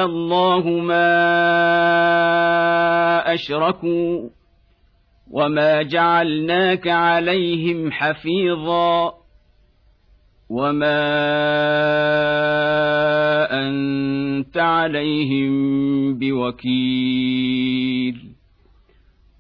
الله 0.06 0.70
ما 0.70 1.20
أشركوا 3.34 4.30
وما 5.30 5.82
جعلناك 5.82 6.88
عليهم 6.88 7.92
حفيظا 7.92 9.14
وما 10.50 11.10
انت 13.52 14.58
عليهم 14.58 15.54
بوكيل 16.20 17.60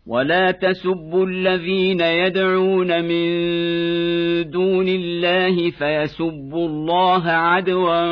ولا 0.07 0.51
تسبوا 0.51 1.25
الذين 1.25 2.01
يدعون 2.01 3.03
من 3.03 3.29
دون 4.49 4.87
الله 4.87 5.71
فيسبوا 5.71 6.67
الله 6.67 7.27
عدوا 7.27 8.05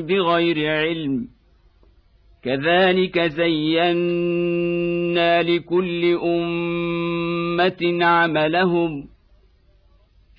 بغير 0.00 0.70
علم 0.70 1.35
كذلك 2.46 3.20
زينا 3.20 4.22
لكل 5.42 6.18
أمة 6.24 8.04
عملهم 8.04 9.08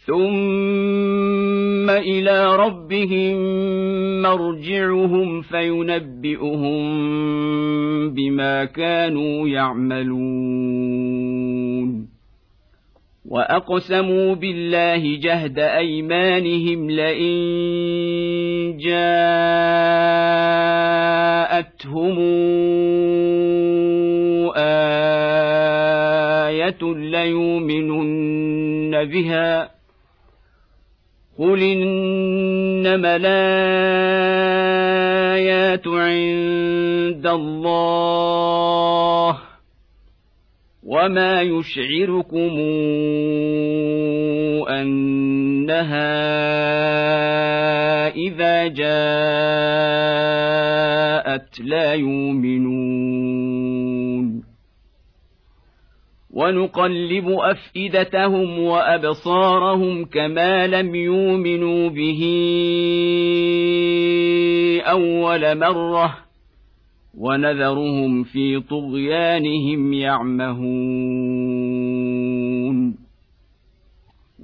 ثم 0.05 1.89
إلى 1.89 2.55
ربهم 2.55 3.37
مرجعهم 4.21 5.41
فينبئهم 5.41 6.79
بما 8.13 8.65
كانوا 8.65 9.47
يعملون. 9.47 10.87
وأقسموا 13.29 14.35
بالله 14.35 15.19
جهد 15.19 15.59
أيمانهم 15.59 16.91
لئن 16.91 18.77
جاءتهم 21.87 22.17
إيه 24.55 26.59
ليؤمنن 26.83 29.03
بها 29.05 29.71
قل 31.39 31.61
انما 31.63 33.15
الايات 33.15 33.47
عند 35.87 37.27
الله 37.27 39.37
وما 40.83 41.41
يشعركم 41.41 42.59
انها 44.69 46.27
اذا 48.07 48.67
جاءت 48.67 50.46
لا 51.59 51.93
يؤمنون. 51.93 53.37
ونقلب 56.33 57.29
أفئدتهم 57.29 58.59
وأبصارهم 58.59 60.05
كما 60.05 60.67
لم 60.67 60.95
يؤمنوا 60.95 61.89
به 61.89 62.23
أول 64.87 65.59
مرة 65.59 66.17
ونذرهم 67.17 68.23
في 68.23 68.59
طغيانهم 68.59 69.93
يعمهون. 69.93 71.86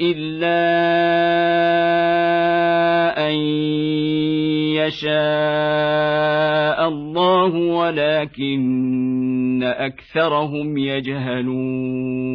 الا 0.00 0.60
ان 3.28 3.34
يشاء 4.74 5.14
الله 6.88 7.54
ولكن 7.56 8.64
اكثرهم 9.62 10.78
يجهلون 10.78 12.34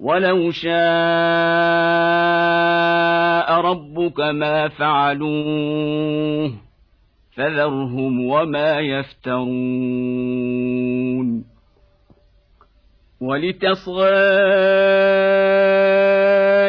ولو 0.00 0.50
شاء 0.50 0.70
ربك 3.60 4.20
ما 4.20 4.68
فعلوه 4.68 6.52
فذرهم 7.30 8.24
وما 8.26 8.80
يفترون 8.80 9.50
ولتصغى 13.20 14.08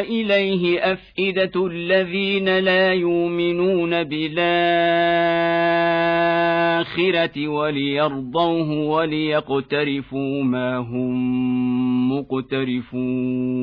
إليه 0.00 0.92
أفئدة 0.92 1.66
الذين 1.66 2.58
لا 2.58 2.92
يؤمنون 2.92 4.04
بالآخرة 4.04 4.28
وليرضوه 7.48 8.70
وليقترفوا 8.70 10.42
ما 10.42 10.76
هم 10.76 12.12
مقترفون 12.12 13.62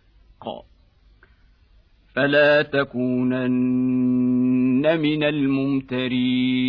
فلا 2.15 2.61
تكونن 2.61 4.01
من 4.99 5.23
الممترين. 5.23 6.61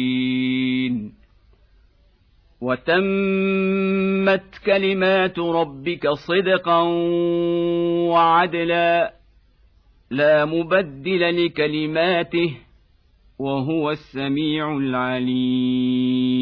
وتمت 2.60 4.42
كلمات 4.66 5.38
ربك 5.38 6.08
صدقا 6.08 6.82
وعدلا 8.08 9.14
لا 10.10 10.44
مبدل 10.44 11.46
لكلماته 11.46 12.56
وهو 13.38 13.90
السميع 13.90 14.76
العليم. 14.76 16.41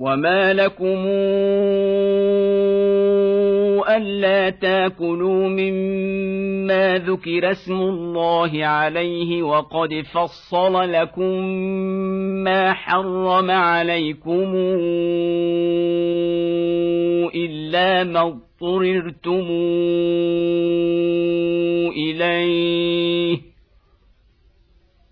وما 0.00 0.52
لكم 0.52 1.06
ألا 3.88 4.50
تاكلوا 4.50 5.48
مما 5.48 6.98
ذكر 6.98 7.50
اسم 7.50 7.72
الله 7.72 8.64
عليه 8.66 9.42
وقد 9.42 10.04
فصل 10.12 10.92
لكم 10.92 11.44
ما 12.44 12.72
حرم 12.72 13.50
عليكم 13.50 14.54
إلا 17.34 18.04
ما 18.04 18.20
اضطررتم 18.22 19.46
إليه 21.96 23.55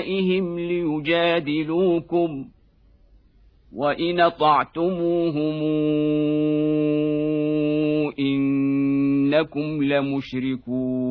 اوليائهم 0.00 0.58
ليجادلوكم 0.58 2.44
وإن 3.72 4.20
أطعتموهم 4.20 5.62
إنكم 8.18 9.82
لمشركون 9.82 11.10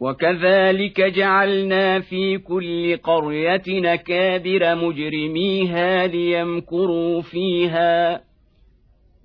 وكذلك 0.00 1.00
جعلنا 1.00 2.00
في 2.00 2.38
كل 2.38 2.96
قرية 2.96 3.62
نكابر 3.68 4.74
مجرميها 4.74 6.06
ليمكروا 6.06 7.22
فيها 7.22 8.20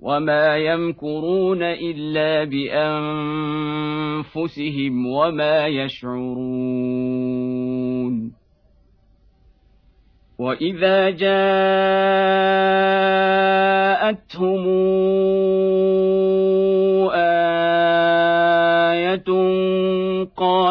وما 0.01 0.57
يمكرون 0.57 1.63
إلا 1.63 2.43
بأنفسهم 4.33 5.05
وما 5.07 5.67
يشعرون 5.67 7.15
وإذا 10.39 11.09
جاءتهم 11.09 11.85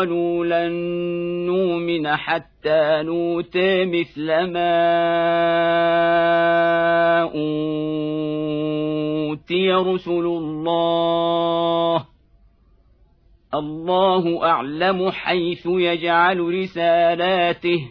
قالوا 0.04 0.44
لن 0.44 0.72
نؤمن 1.46 2.06
حتى 2.16 3.02
نوتي 3.02 3.84
مثل 3.84 4.26
ما 4.26 4.74
أوتي 9.32 9.72
رسل 9.72 10.26
الله. 10.26 12.06
الله 13.54 14.46
أعلم 14.46 15.10
حيث 15.10 15.66
يجعل 15.66 16.40
رسالاته. 16.40 17.90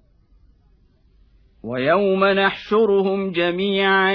ويوم 1.63 2.25
نحشرهم 2.25 3.31
جميعا 3.31 4.11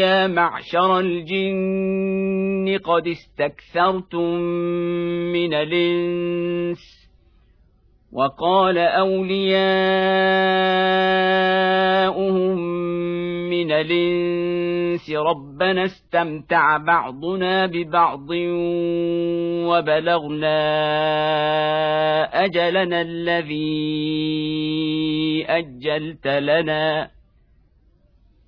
يا 0.00 0.26
معشر 0.26 1.00
الجن 1.00 2.78
قد 2.84 3.06
استكثرتم 3.06 4.34
من 5.32 5.54
الإنس. 5.54 7.05
وقال 8.16 8.78
أولياؤهم 8.78 9.56
من 13.50 13.72
الإنس 13.72 15.10
ربنا 15.10 15.84
استمتع 15.84 16.76
بعضنا 16.76 17.66
ببعض 17.66 18.30
وبلغنا 19.68 20.56
أجلنا 22.44 23.00
الذي 23.00 23.66
أجلت 25.48 26.26
لنا 26.26 27.10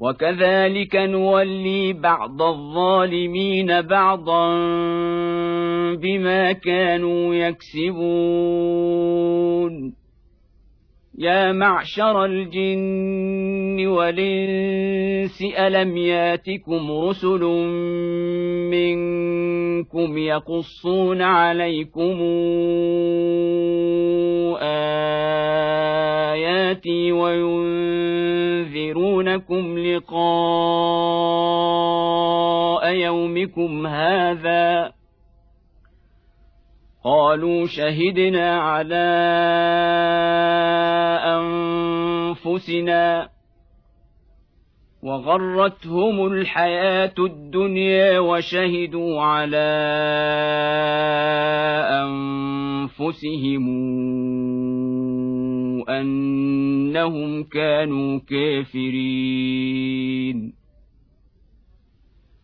وكذلك 0.00 0.96
نولي 0.96 1.92
بعض 1.92 2.42
الظالمين 2.42 3.82
بعضا 3.82 4.54
بما 5.94 6.52
كانوا 6.52 7.34
يكسبون. 7.34 8.78
يا 11.20 11.52
معشر 11.52 12.24
الجن 12.24 13.86
والإنس 13.86 15.42
ألم 15.58 15.96
ياتكم 15.96 16.90
رسل 16.90 17.44
منكم 18.70 20.18
يقصون 20.18 21.22
عليكم 21.22 22.22
آياتي 26.32 27.12
وينذرونكم 27.12 27.48
لقاء 29.78 30.18
يومكم 32.94 33.86
هذا؟ 33.86 34.97
قالوا 37.04 37.66
شهدنا 37.66 38.60
على 38.60 39.08
أنفسنا 42.44 43.28
وغرتهم 45.02 46.26
الحياة 46.26 47.14
الدنيا 47.18 48.18
وشهدوا 48.18 49.22
على 49.22 49.68
أنفسهم 52.02 53.68
أنهم 55.88 57.44
كانوا 57.44 58.20
كافرين. 58.28 59.78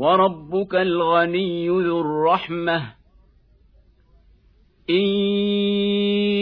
وربك 0.00 0.74
الغني 0.74 1.68
ذو 1.68 2.00
الرحمة. 2.00 2.82
إن 4.90 5.04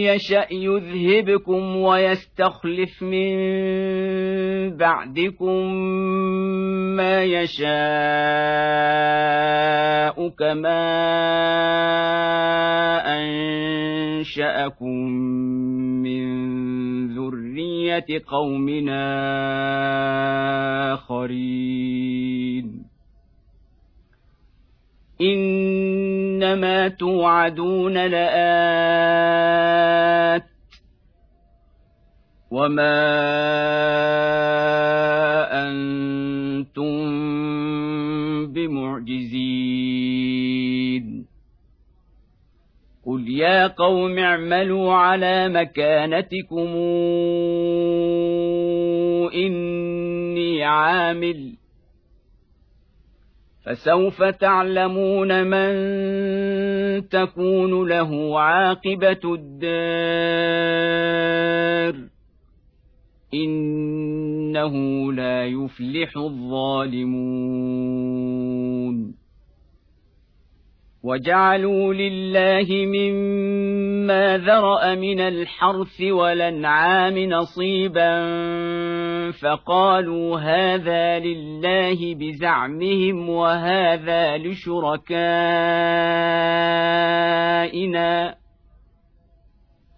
يشأ 0.07 0.47
يذهبكم 0.51 1.75
ويستخلف 1.75 3.03
من 3.03 3.37
بعدكم 4.77 5.73
ما 6.95 7.23
يشاء 7.23 7.69
كما 10.29 10.79
أنشأكم 13.19 14.97
من 16.03 16.27
ذرية 17.15 18.21
قومنا 18.27 19.03
آخرين. 20.93 22.88
انما 25.21 26.87
توعدون 26.87 28.07
لات 28.07 28.29
وما 32.51 32.99
أنتم 35.67 37.09
بمعجزين 38.53 39.89
قل 43.05 43.29
يا 43.29 43.67
قوم 43.67 44.17
اعملوا 44.19 44.93
على 44.93 45.49
مكانتكم 45.49 46.75
اني 49.33 50.63
عامل 50.63 51.58
فسوف 53.69 54.23
تعلمون 54.23 55.43
من 55.47 55.69
تكون 57.09 57.87
له 57.87 58.39
عاقبة 58.39 59.35
الدار. 59.35 60.89
إنه 63.33 64.73
لا 65.13 65.45
يفلح 65.45 66.17
الظالمون. 66.17 67.29
وجعلوا 71.03 71.93
لله 71.93 72.85
مما 72.85 74.37
ذرأ 74.37 74.95
من 74.95 75.19
الحرث 75.19 76.01
والأنعام 76.01 77.17
نصيبا 77.17 78.11
فقالوا 79.31 80.39
هذا 80.39 81.19
لله 81.19 82.15
بزعمهم 82.15 83.29
وهذا 83.29 84.37
لشركائنا 84.37 85.19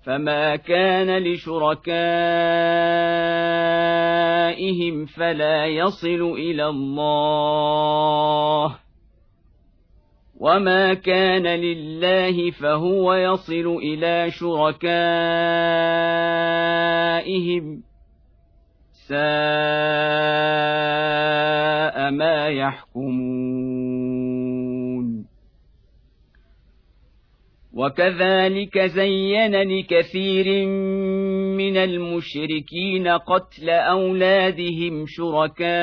فما 0.06 0.56
كان 0.56 1.24
لشركائهم 1.24 1.86
فلا 5.06 5.66
يصل 5.66 6.22
إلى 6.38 6.66
الله 6.68 7.22
وما 10.42 10.94
كان 10.94 11.48
لله 11.48 12.52
فهو 12.52 13.14
يصل 13.14 13.78
إلى 13.84 14.32
شركائهم 14.32 15.04
ساء 19.08 19.22
ما 22.12 22.48
يحكمون 22.48 23.71
وكذلك 27.74 28.80
زين 28.80 29.56
لكثير 29.56 30.68
من 31.58 31.78
المشركين 31.78 33.08
قتل 33.08 33.70
أولادهم 33.70 35.06
شركاؤهم 35.08 35.80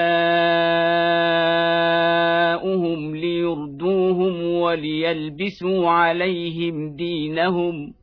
ليردوهم 3.17 4.45
وليلبسوا 4.45 5.89
عليهم 5.91 6.97
دينهم. 6.97 7.95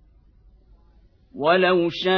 ولو 1.36 1.90
شاء 1.90 2.16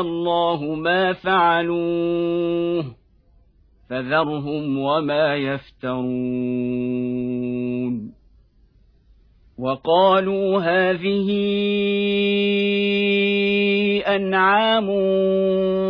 الله 0.00 0.74
ما 0.74 1.12
فعلوه 1.12 2.84
فذرهم 3.90 4.78
وما 4.78 5.36
يفترون. 5.36 6.56
وقالوا 9.58 10.60
هذه 10.60 11.28
أنعام 14.06 14.88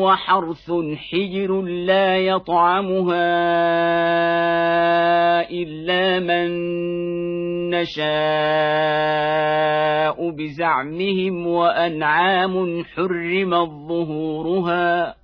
وحرث 0.01 0.73
حجر 0.97 1.63
لا 1.63 2.19
يطعمها 2.19 3.27
إلا 5.51 6.21
من 6.21 6.51
نشاء 7.71 8.07
بزعمهم 10.31 11.47
وأنعام 11.47 12.85
حرمت 12.85 13.69
ظهورها 13.89 15.15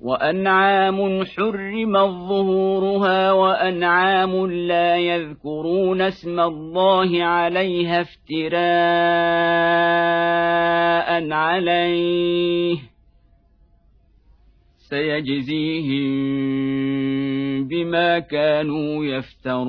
وأنعام 0.00 1.24
حرمت 1.24 2.10
ظهورها 2.28 3.32
وأنعام 3.32 4.46
لا 4.46 4.96
يذكرون 4.96 6.00
اسم 6.00 6.40
الله 6.40 7.24
عليها 7.24 8.00
افتراء 8.00 8.58
عليه 11.32 12.78
سيجزيهم 14.90 16.08
بما 17.68 18.18
كانوا 18.18 19.04
يفترون 19.04 19.68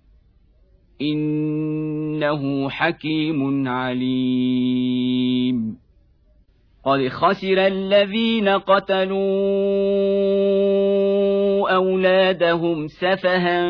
إنه 1.01 2.69
حكيم 2.69 3.67
عليم. 3.67 5.31
قد 6.85 7.07
خسر 7.07 7.67
الذين 7.67 8.49
قتلوا 8.49 9.21
أولادهم 11.75 12.87
سفها 12.87 13.61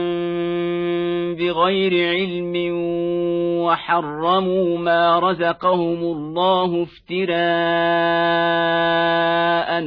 بغير 1.34 2.08
علم 2.10 2.54
وحرموا 3.64 4.78
ما 4.78 5.20
رزقهم 5.20 6.00
الله 6.04 6.84
افتراء 6.84 7.32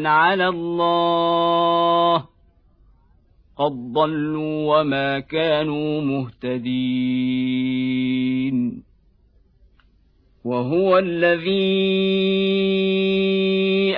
على 0.06 0.48
الله 0.48 2.33
قد 3.58 3.92
ضلوا 3.92 4.80
وما 4.80 5.20
كانوا 5.20 6.00
مهتدين 6.00 7.54
وهو 10.44 10.98
الذي 10.98 11.94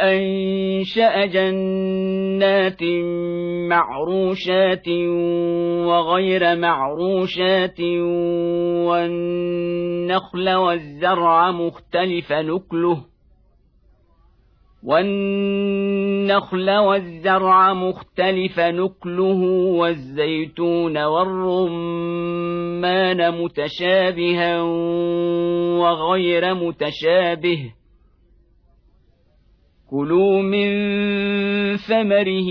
انشا 0.01 1.27
جنات 1.27 2.83
معروشات 3.69 4.89
وغير 5.89 6.57
معروشات 6.57 7.81
والنخل 8.91 10.51
والزرع 10.51 11.51
مختلف 11.51 12.33
نكله 12.33 13.16
والنخل 14.87 16.71
والزرع 16.71 17.73
مختلف 17.73 18.61
نكله 18.61 19.41
والزيتون 19.79 20.99
والرمان 21.05 22.41
متشابها 23.43 24.63
وغير 25.81 26.55
متشابه 26.55 27.73
كلوا 29.91 30.43
من 30.43 30.67
ثمره 31.77 32.49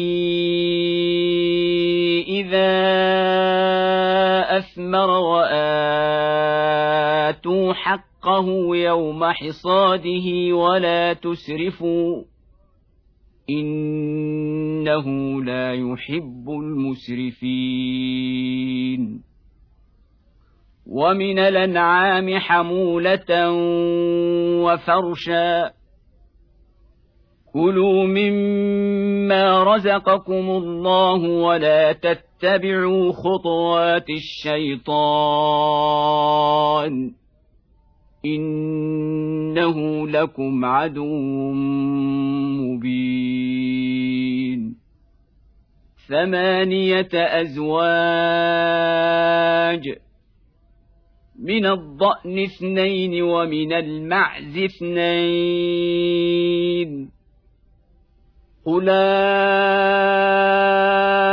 إذا 2.28 2.76
أثمر 4.58 5.10
وآتوا 5.10 5.64
حق 7.74 8.05
حقه 8.26 8.76
يوم 8.76 9.24
حصاده 9.24 10.56
ولا 10.56 11.14
تسرفوا 11.14 12.24
إنه 13.50 15.06
لا 15.44 15.74
يحب 15.74 16.50
المسرفين. 16.50 17.42
ومن 20.88 21.40
الأنعام 21.40 22.40
حمولة 22.40 23.52
وفرشا. 24.64 25.72
كلوا 27.54 28.04
مما 28.08 29.64
رزقكم 29.64 30.50
الله 30.50 31.30
ولا 31.30 31.92
تتبعوا 31.92 33.12
خطوات 33.12 34.10
الشيطان. 34.10 34.86
انه 38.26 40.08
لكم 40.08 40.66
عدو 40.66 41.52
مبين 42.62 43.56
ثمانيه 46.08 47.10
ازواج 47.14 48.46
من 51.40 51.66
الضأن 51.66 52.40
اثنين 52.40 53.22
ومن 53.22 53.74
المعز 53.74 54.58
اثنين 54.58 55.96
قل 58.66 58.90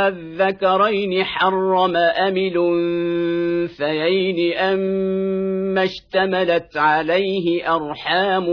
الذكرين 0.07 1.23
حرم 1.23 1.95
أم 1.95 2.37
الأنثيين 3.77 3.97
أما 4.57 5.83
اشتملت 5.83 6.77
عليه 6.77 7.75
أرحام 7.75 8.43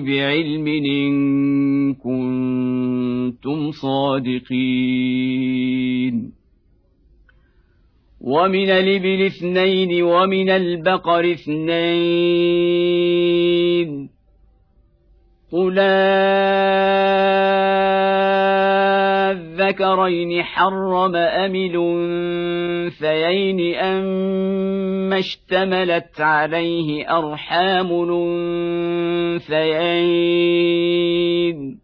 بعلم 0.00 0.66
إن 0.66 1.94
كنتم 1.94 3.70
صادقين 3.70 5.14
ومن 8.26 8.70
الإبل 8.70 9.26
اثنين 9.26 10.02
ومن 10.02 10.50
البقر 10.50 11.32
اثنين 11.32 12.54
قل 15.52 15.78
الذكرين 19.30 20.42
حرم 20.42 21.16
أم 21.16 21.54
الأنثيين 22.94 23.74
أما 23.74 25.18
اشتملت 25.18 26.20
عليه 26.20 27.18
أرحام 27.18 27.92
الأنثيين 29.42 31.83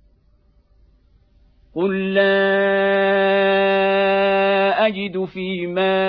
قل 1.75 2.13
لا 2.13 2.31
اجد 4.87 5.25
فيما 5.25 6.01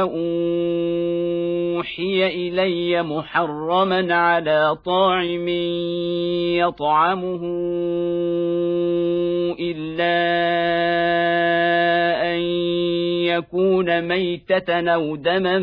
اوحي 0.00 2.26
الي 2.26 3.02
محرما 3.02 4.14
على 4.14 4.76
طاعم 4.84 5.48
يطعمه 6.58 7.40
الا 9.60 10.22
ان 12.34 12.40
يكون 13.26 14.08
ميته 14.08 14.90
أو 14.94 15.16
دما 15.16 15.58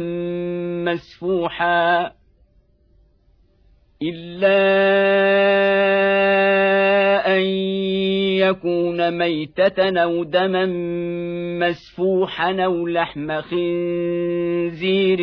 مسفوحا 0.92 2.12
إلا 4.02 4.60
أن 7.38 7.42
يكون 8.40 9.18
ميتة 9.18 10.02
أو 10.04 10.24
دما 10.24 10.66
مسفوحا 11.60 12.62
أو 12.66 12.88
لحم 12.88 13.42
خنزير 13.42 15.18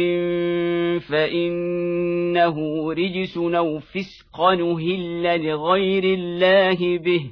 فإنه 1.00 2.56
رجس 2.92 3.36
أو 3.36 3.78
فسق 3.78 4.40
نهل 4.40 5.46
لغير 5.46 6.04
الله 6.04 6.98
به 6.98 7.30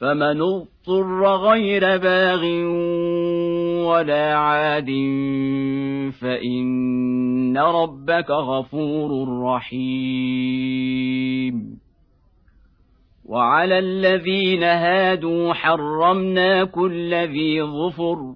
فمن 0.00 0.42
اضطر 0.42 1.36
غير 1.36 1.96
باغ 1.96 2.44
ولا 3.88 4.34
عاد 4.34 4.90
فإن 6.10 7.58
ربك 7.58 8.30
غفور 8.30 9.42
رحيم. 9.42 11.04
وعلى 13.24 13.78
الذين 13.78 14.62
هادوا 14.62 15.52
حرمنا 15.52 16.64
كل 16.64 17.14
ذي 17.14 17.62
ظفر 17.62 18.34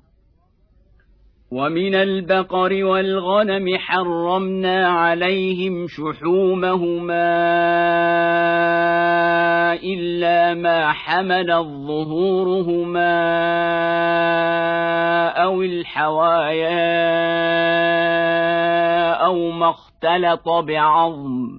ومن 1.50 1.94
البقر 1.94 2.84
والغنم 2.84 3.78
حرمنا 3.78 4.88
عليهم 4.88 5.86
شحومهما 5.88 7.28
الا 9.74 10.54
ما 10.54 10.92
حملت 10.92 11.66
ظهورهما 11.86 13.18
أو 15.28 15.62
الحوايا 15.62 16.68
أو 19.12 19.50
ما 19.50 19.70
اختلط 19.70 20.48
بعظم 20.48 21.58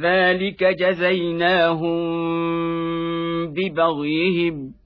ذلك 0.00 0.64
جزيناهم 0.64 1.96
ببغيهم 3.46 4.85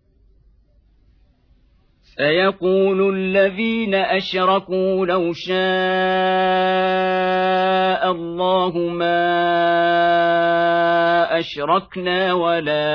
سيقول 2.17 3.15
الذين 3.15 3.95
أشركوا 3.95 5.05
لو 5.05 5.33
شاء 5.33 5.61
الله 8.11 8.77
ما 8.77 9.21
أشركنا 11.39 12.33
ولا 12.33 12.91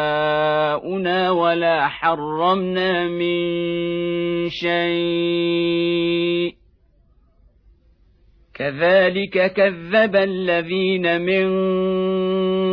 آباؤنا 0.00 1.30
ولا 1.30 1.88
حرمنا 1.88 3.08
من 3.08 3.40
شيء 4.48 5.80
كذلك 8.60 9.52
كذب 9.52 10.16
الذين 10.16 11.20
من 11.20 11.48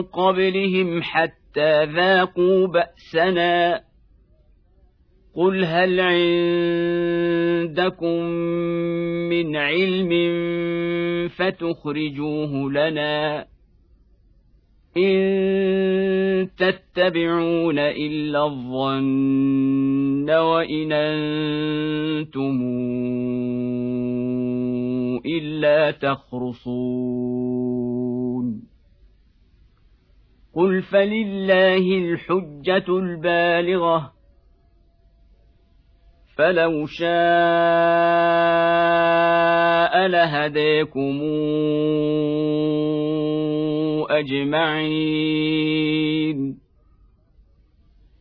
قبلهم 0.01 1.01
حتى 1.01 1.85
ذاقوا 1.85 2.67
بأسنا. 2.67 3.81
قل 5.35 5.65
هل 5.65 5.99
عندكم 7.69 8.23
من 9.29 9.55
علم 9.55 10.11
فتخرجوه 11.27 12.71
لنا 12.71 13.45
إن 14.97 16.49
تتبعون 16.97 17.79
إلا 17.79 18.45
الظن 18.45 20.29
وإن 20.29 20.91
أنتم 20.91 22.57
إلا 25.25 25.91
تخرصون. 25.91 27.07
قل 30.55 30.81
فلله 30.81 31.97
الحجة 31.97 32.97
البالغة 32.97 34.13
فلو 36.37 36.85
شاء 36.85 37.07
لهديكم 40.07 41.21
أجمعين. 44.09 45.57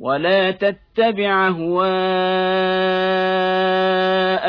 ولا 0.00 0.50
تتبع 0.50 1.48
اهواء 1.48 1.90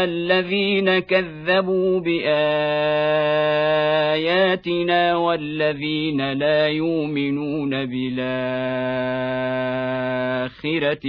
الذين 0.04 1.00
كذبوا 1.00 2.00
باياتنا 2.00 2.36
والذين 5.16 6.32
لا 6.32 6.68
يؤمنون 6.68 7.86
بالاخره 7.86 8.26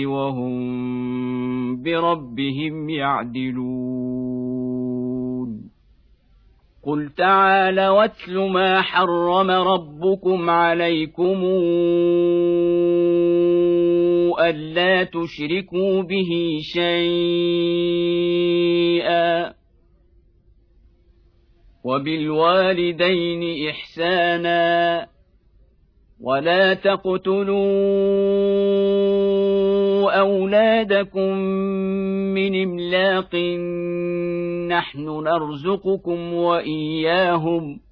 وهم 0.06 0.62
بربهم 1.82 2.90
يعدلون 2.90 4.02
قل 6.84 7.10
تعال 7.16 7.80
واتل 7.80 8.38
ما 8.38 8.80
حرم 8.80 9.50
ربكم 9.50 10.50
عليكم 10.50 11.44
ألا 14.40 15.04
تشركوا 15.04 16.02
به 16.02 16.58
شيئا 16.62 18.02
وبالوالدين 21.84 23.68
إحسانا 23.68 25.06
ولا 26.20 26.74
تقتلوا 26.74 27.62
أولادكم 30.12 31.38
من 32.34 32.62
إملاق 32.62 33.34
نحن 34.68 35.24
نرزقكم 35.24 36.34
وإياهم 36.34 37.76
ۖ 37.76 37.91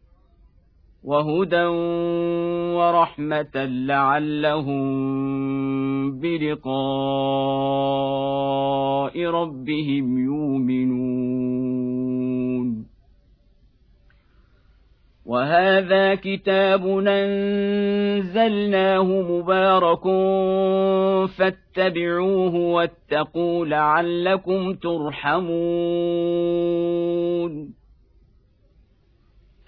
وهدى 1.03 1.65
ورحمة 2.77 3.55
لعلهم 3.55 4.81
بلقاء 6.19 6.75
ربهم 9.25 10.17
يؤمنون. 10.17 11.21
وهذا 15.25 16.15
كتاب 16.15 16.87
أنزلناه 17.07 19.03
مبارك 19.03 20.03
فاتبعوه 21.27 22.55
واتقوا 22.55 23.65
لعلكم 23.65 24.73
ترحمون. 24.73 25.81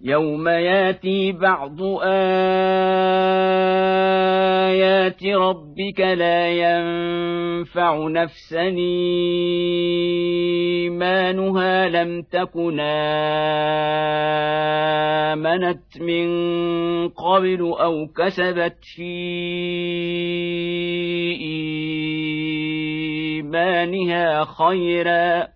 يوم 0.00 0.48
ياتي 0.48 1.32
بعض 1.32 1.82
ايات 1.82 2.06
ربك 5.24 6.00
لا 6.00 6.48
ينفع 6.48 8.08
نفسا 8.08 8.62
ايمانها 10.86 11.88
لم 11.88 12.22
تكن 12.22 12.80
امنت 15.32 16.00
من 16.00 16.28
قبل 17.08 17.60
أو 17.60 18.06
كسبت 18.06 18.76
في 18.96 19.02
ايمانها 23.40 24.44
خيرا 24.44 25.55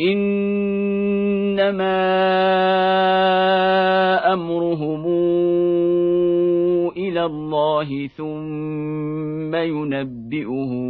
إنما 0.00 1.88
أمرهم 4.32 5.06
إلى 6.96 7.24
الله 7.24 8.06
ثم 8.06 9.54
ينبئهم 9.54 10.88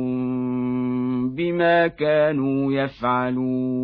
بما 1.35 1.86
كانوا 1.86 2.72
يفعلون. 2.72 3.78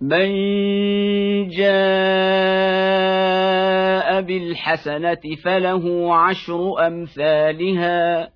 من 0.00 0.28
جاء 1.48 1.76
بالحسنة 4.20 5.36
فله 5.44 6.14
عشر 6.14 6.86
أمثالها. 6.86 8.35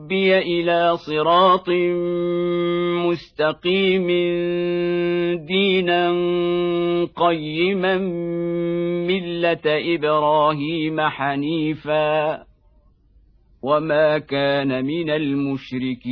إلى 0.13 0.97
صراط 0.97 1.69
مستقيم 3.07 4.07
دينا 5.45 6.09
قيما 7.15 7.97
ملة 9.07 9.61
إبراهيم 9.65 11.01
حنيفا 11.01 12.43
وما 13.63 14.17
كان 14.17 14.85
من 14.85 15.09
المشركين 15.09 16.11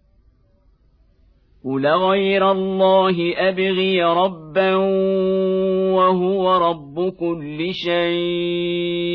قل 1.65 1.87
غير 1.87 2.51
الله 2.51 3.33
ابغي 3.37 4.03
ربا 4.03 4.75
وهو 5.95 6.57
رب 6.57 7.09
كل 7.09 7.73
شيء 7.73 9.11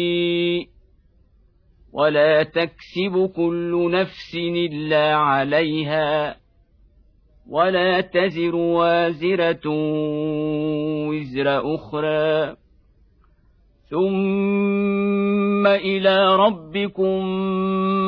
ولا 1.92 2.42
تكسب 2.42 3.30
كل 3.36 3.90
نفس 3.90 4.34
الا 4.34 5.14
عليها 5.14 6.36
ولا 7.48 8.00
تزر 8.00 8.56
وازره 8.56 9.66
وزر 11.08 11.74
أخرى 11.74 12.56
ثم 13.88 15.66
إلى 15.66 16.36
ربكم 16.36 17.26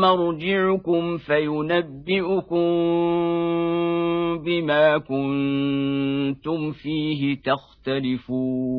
مرجعكم 0.00 1.16
فينبئكم 1.18 2.68
بما 4.44 4.98
كنتم 4.98 6.72
فيه 6.72 7.36
تختلفون 7.42 8.78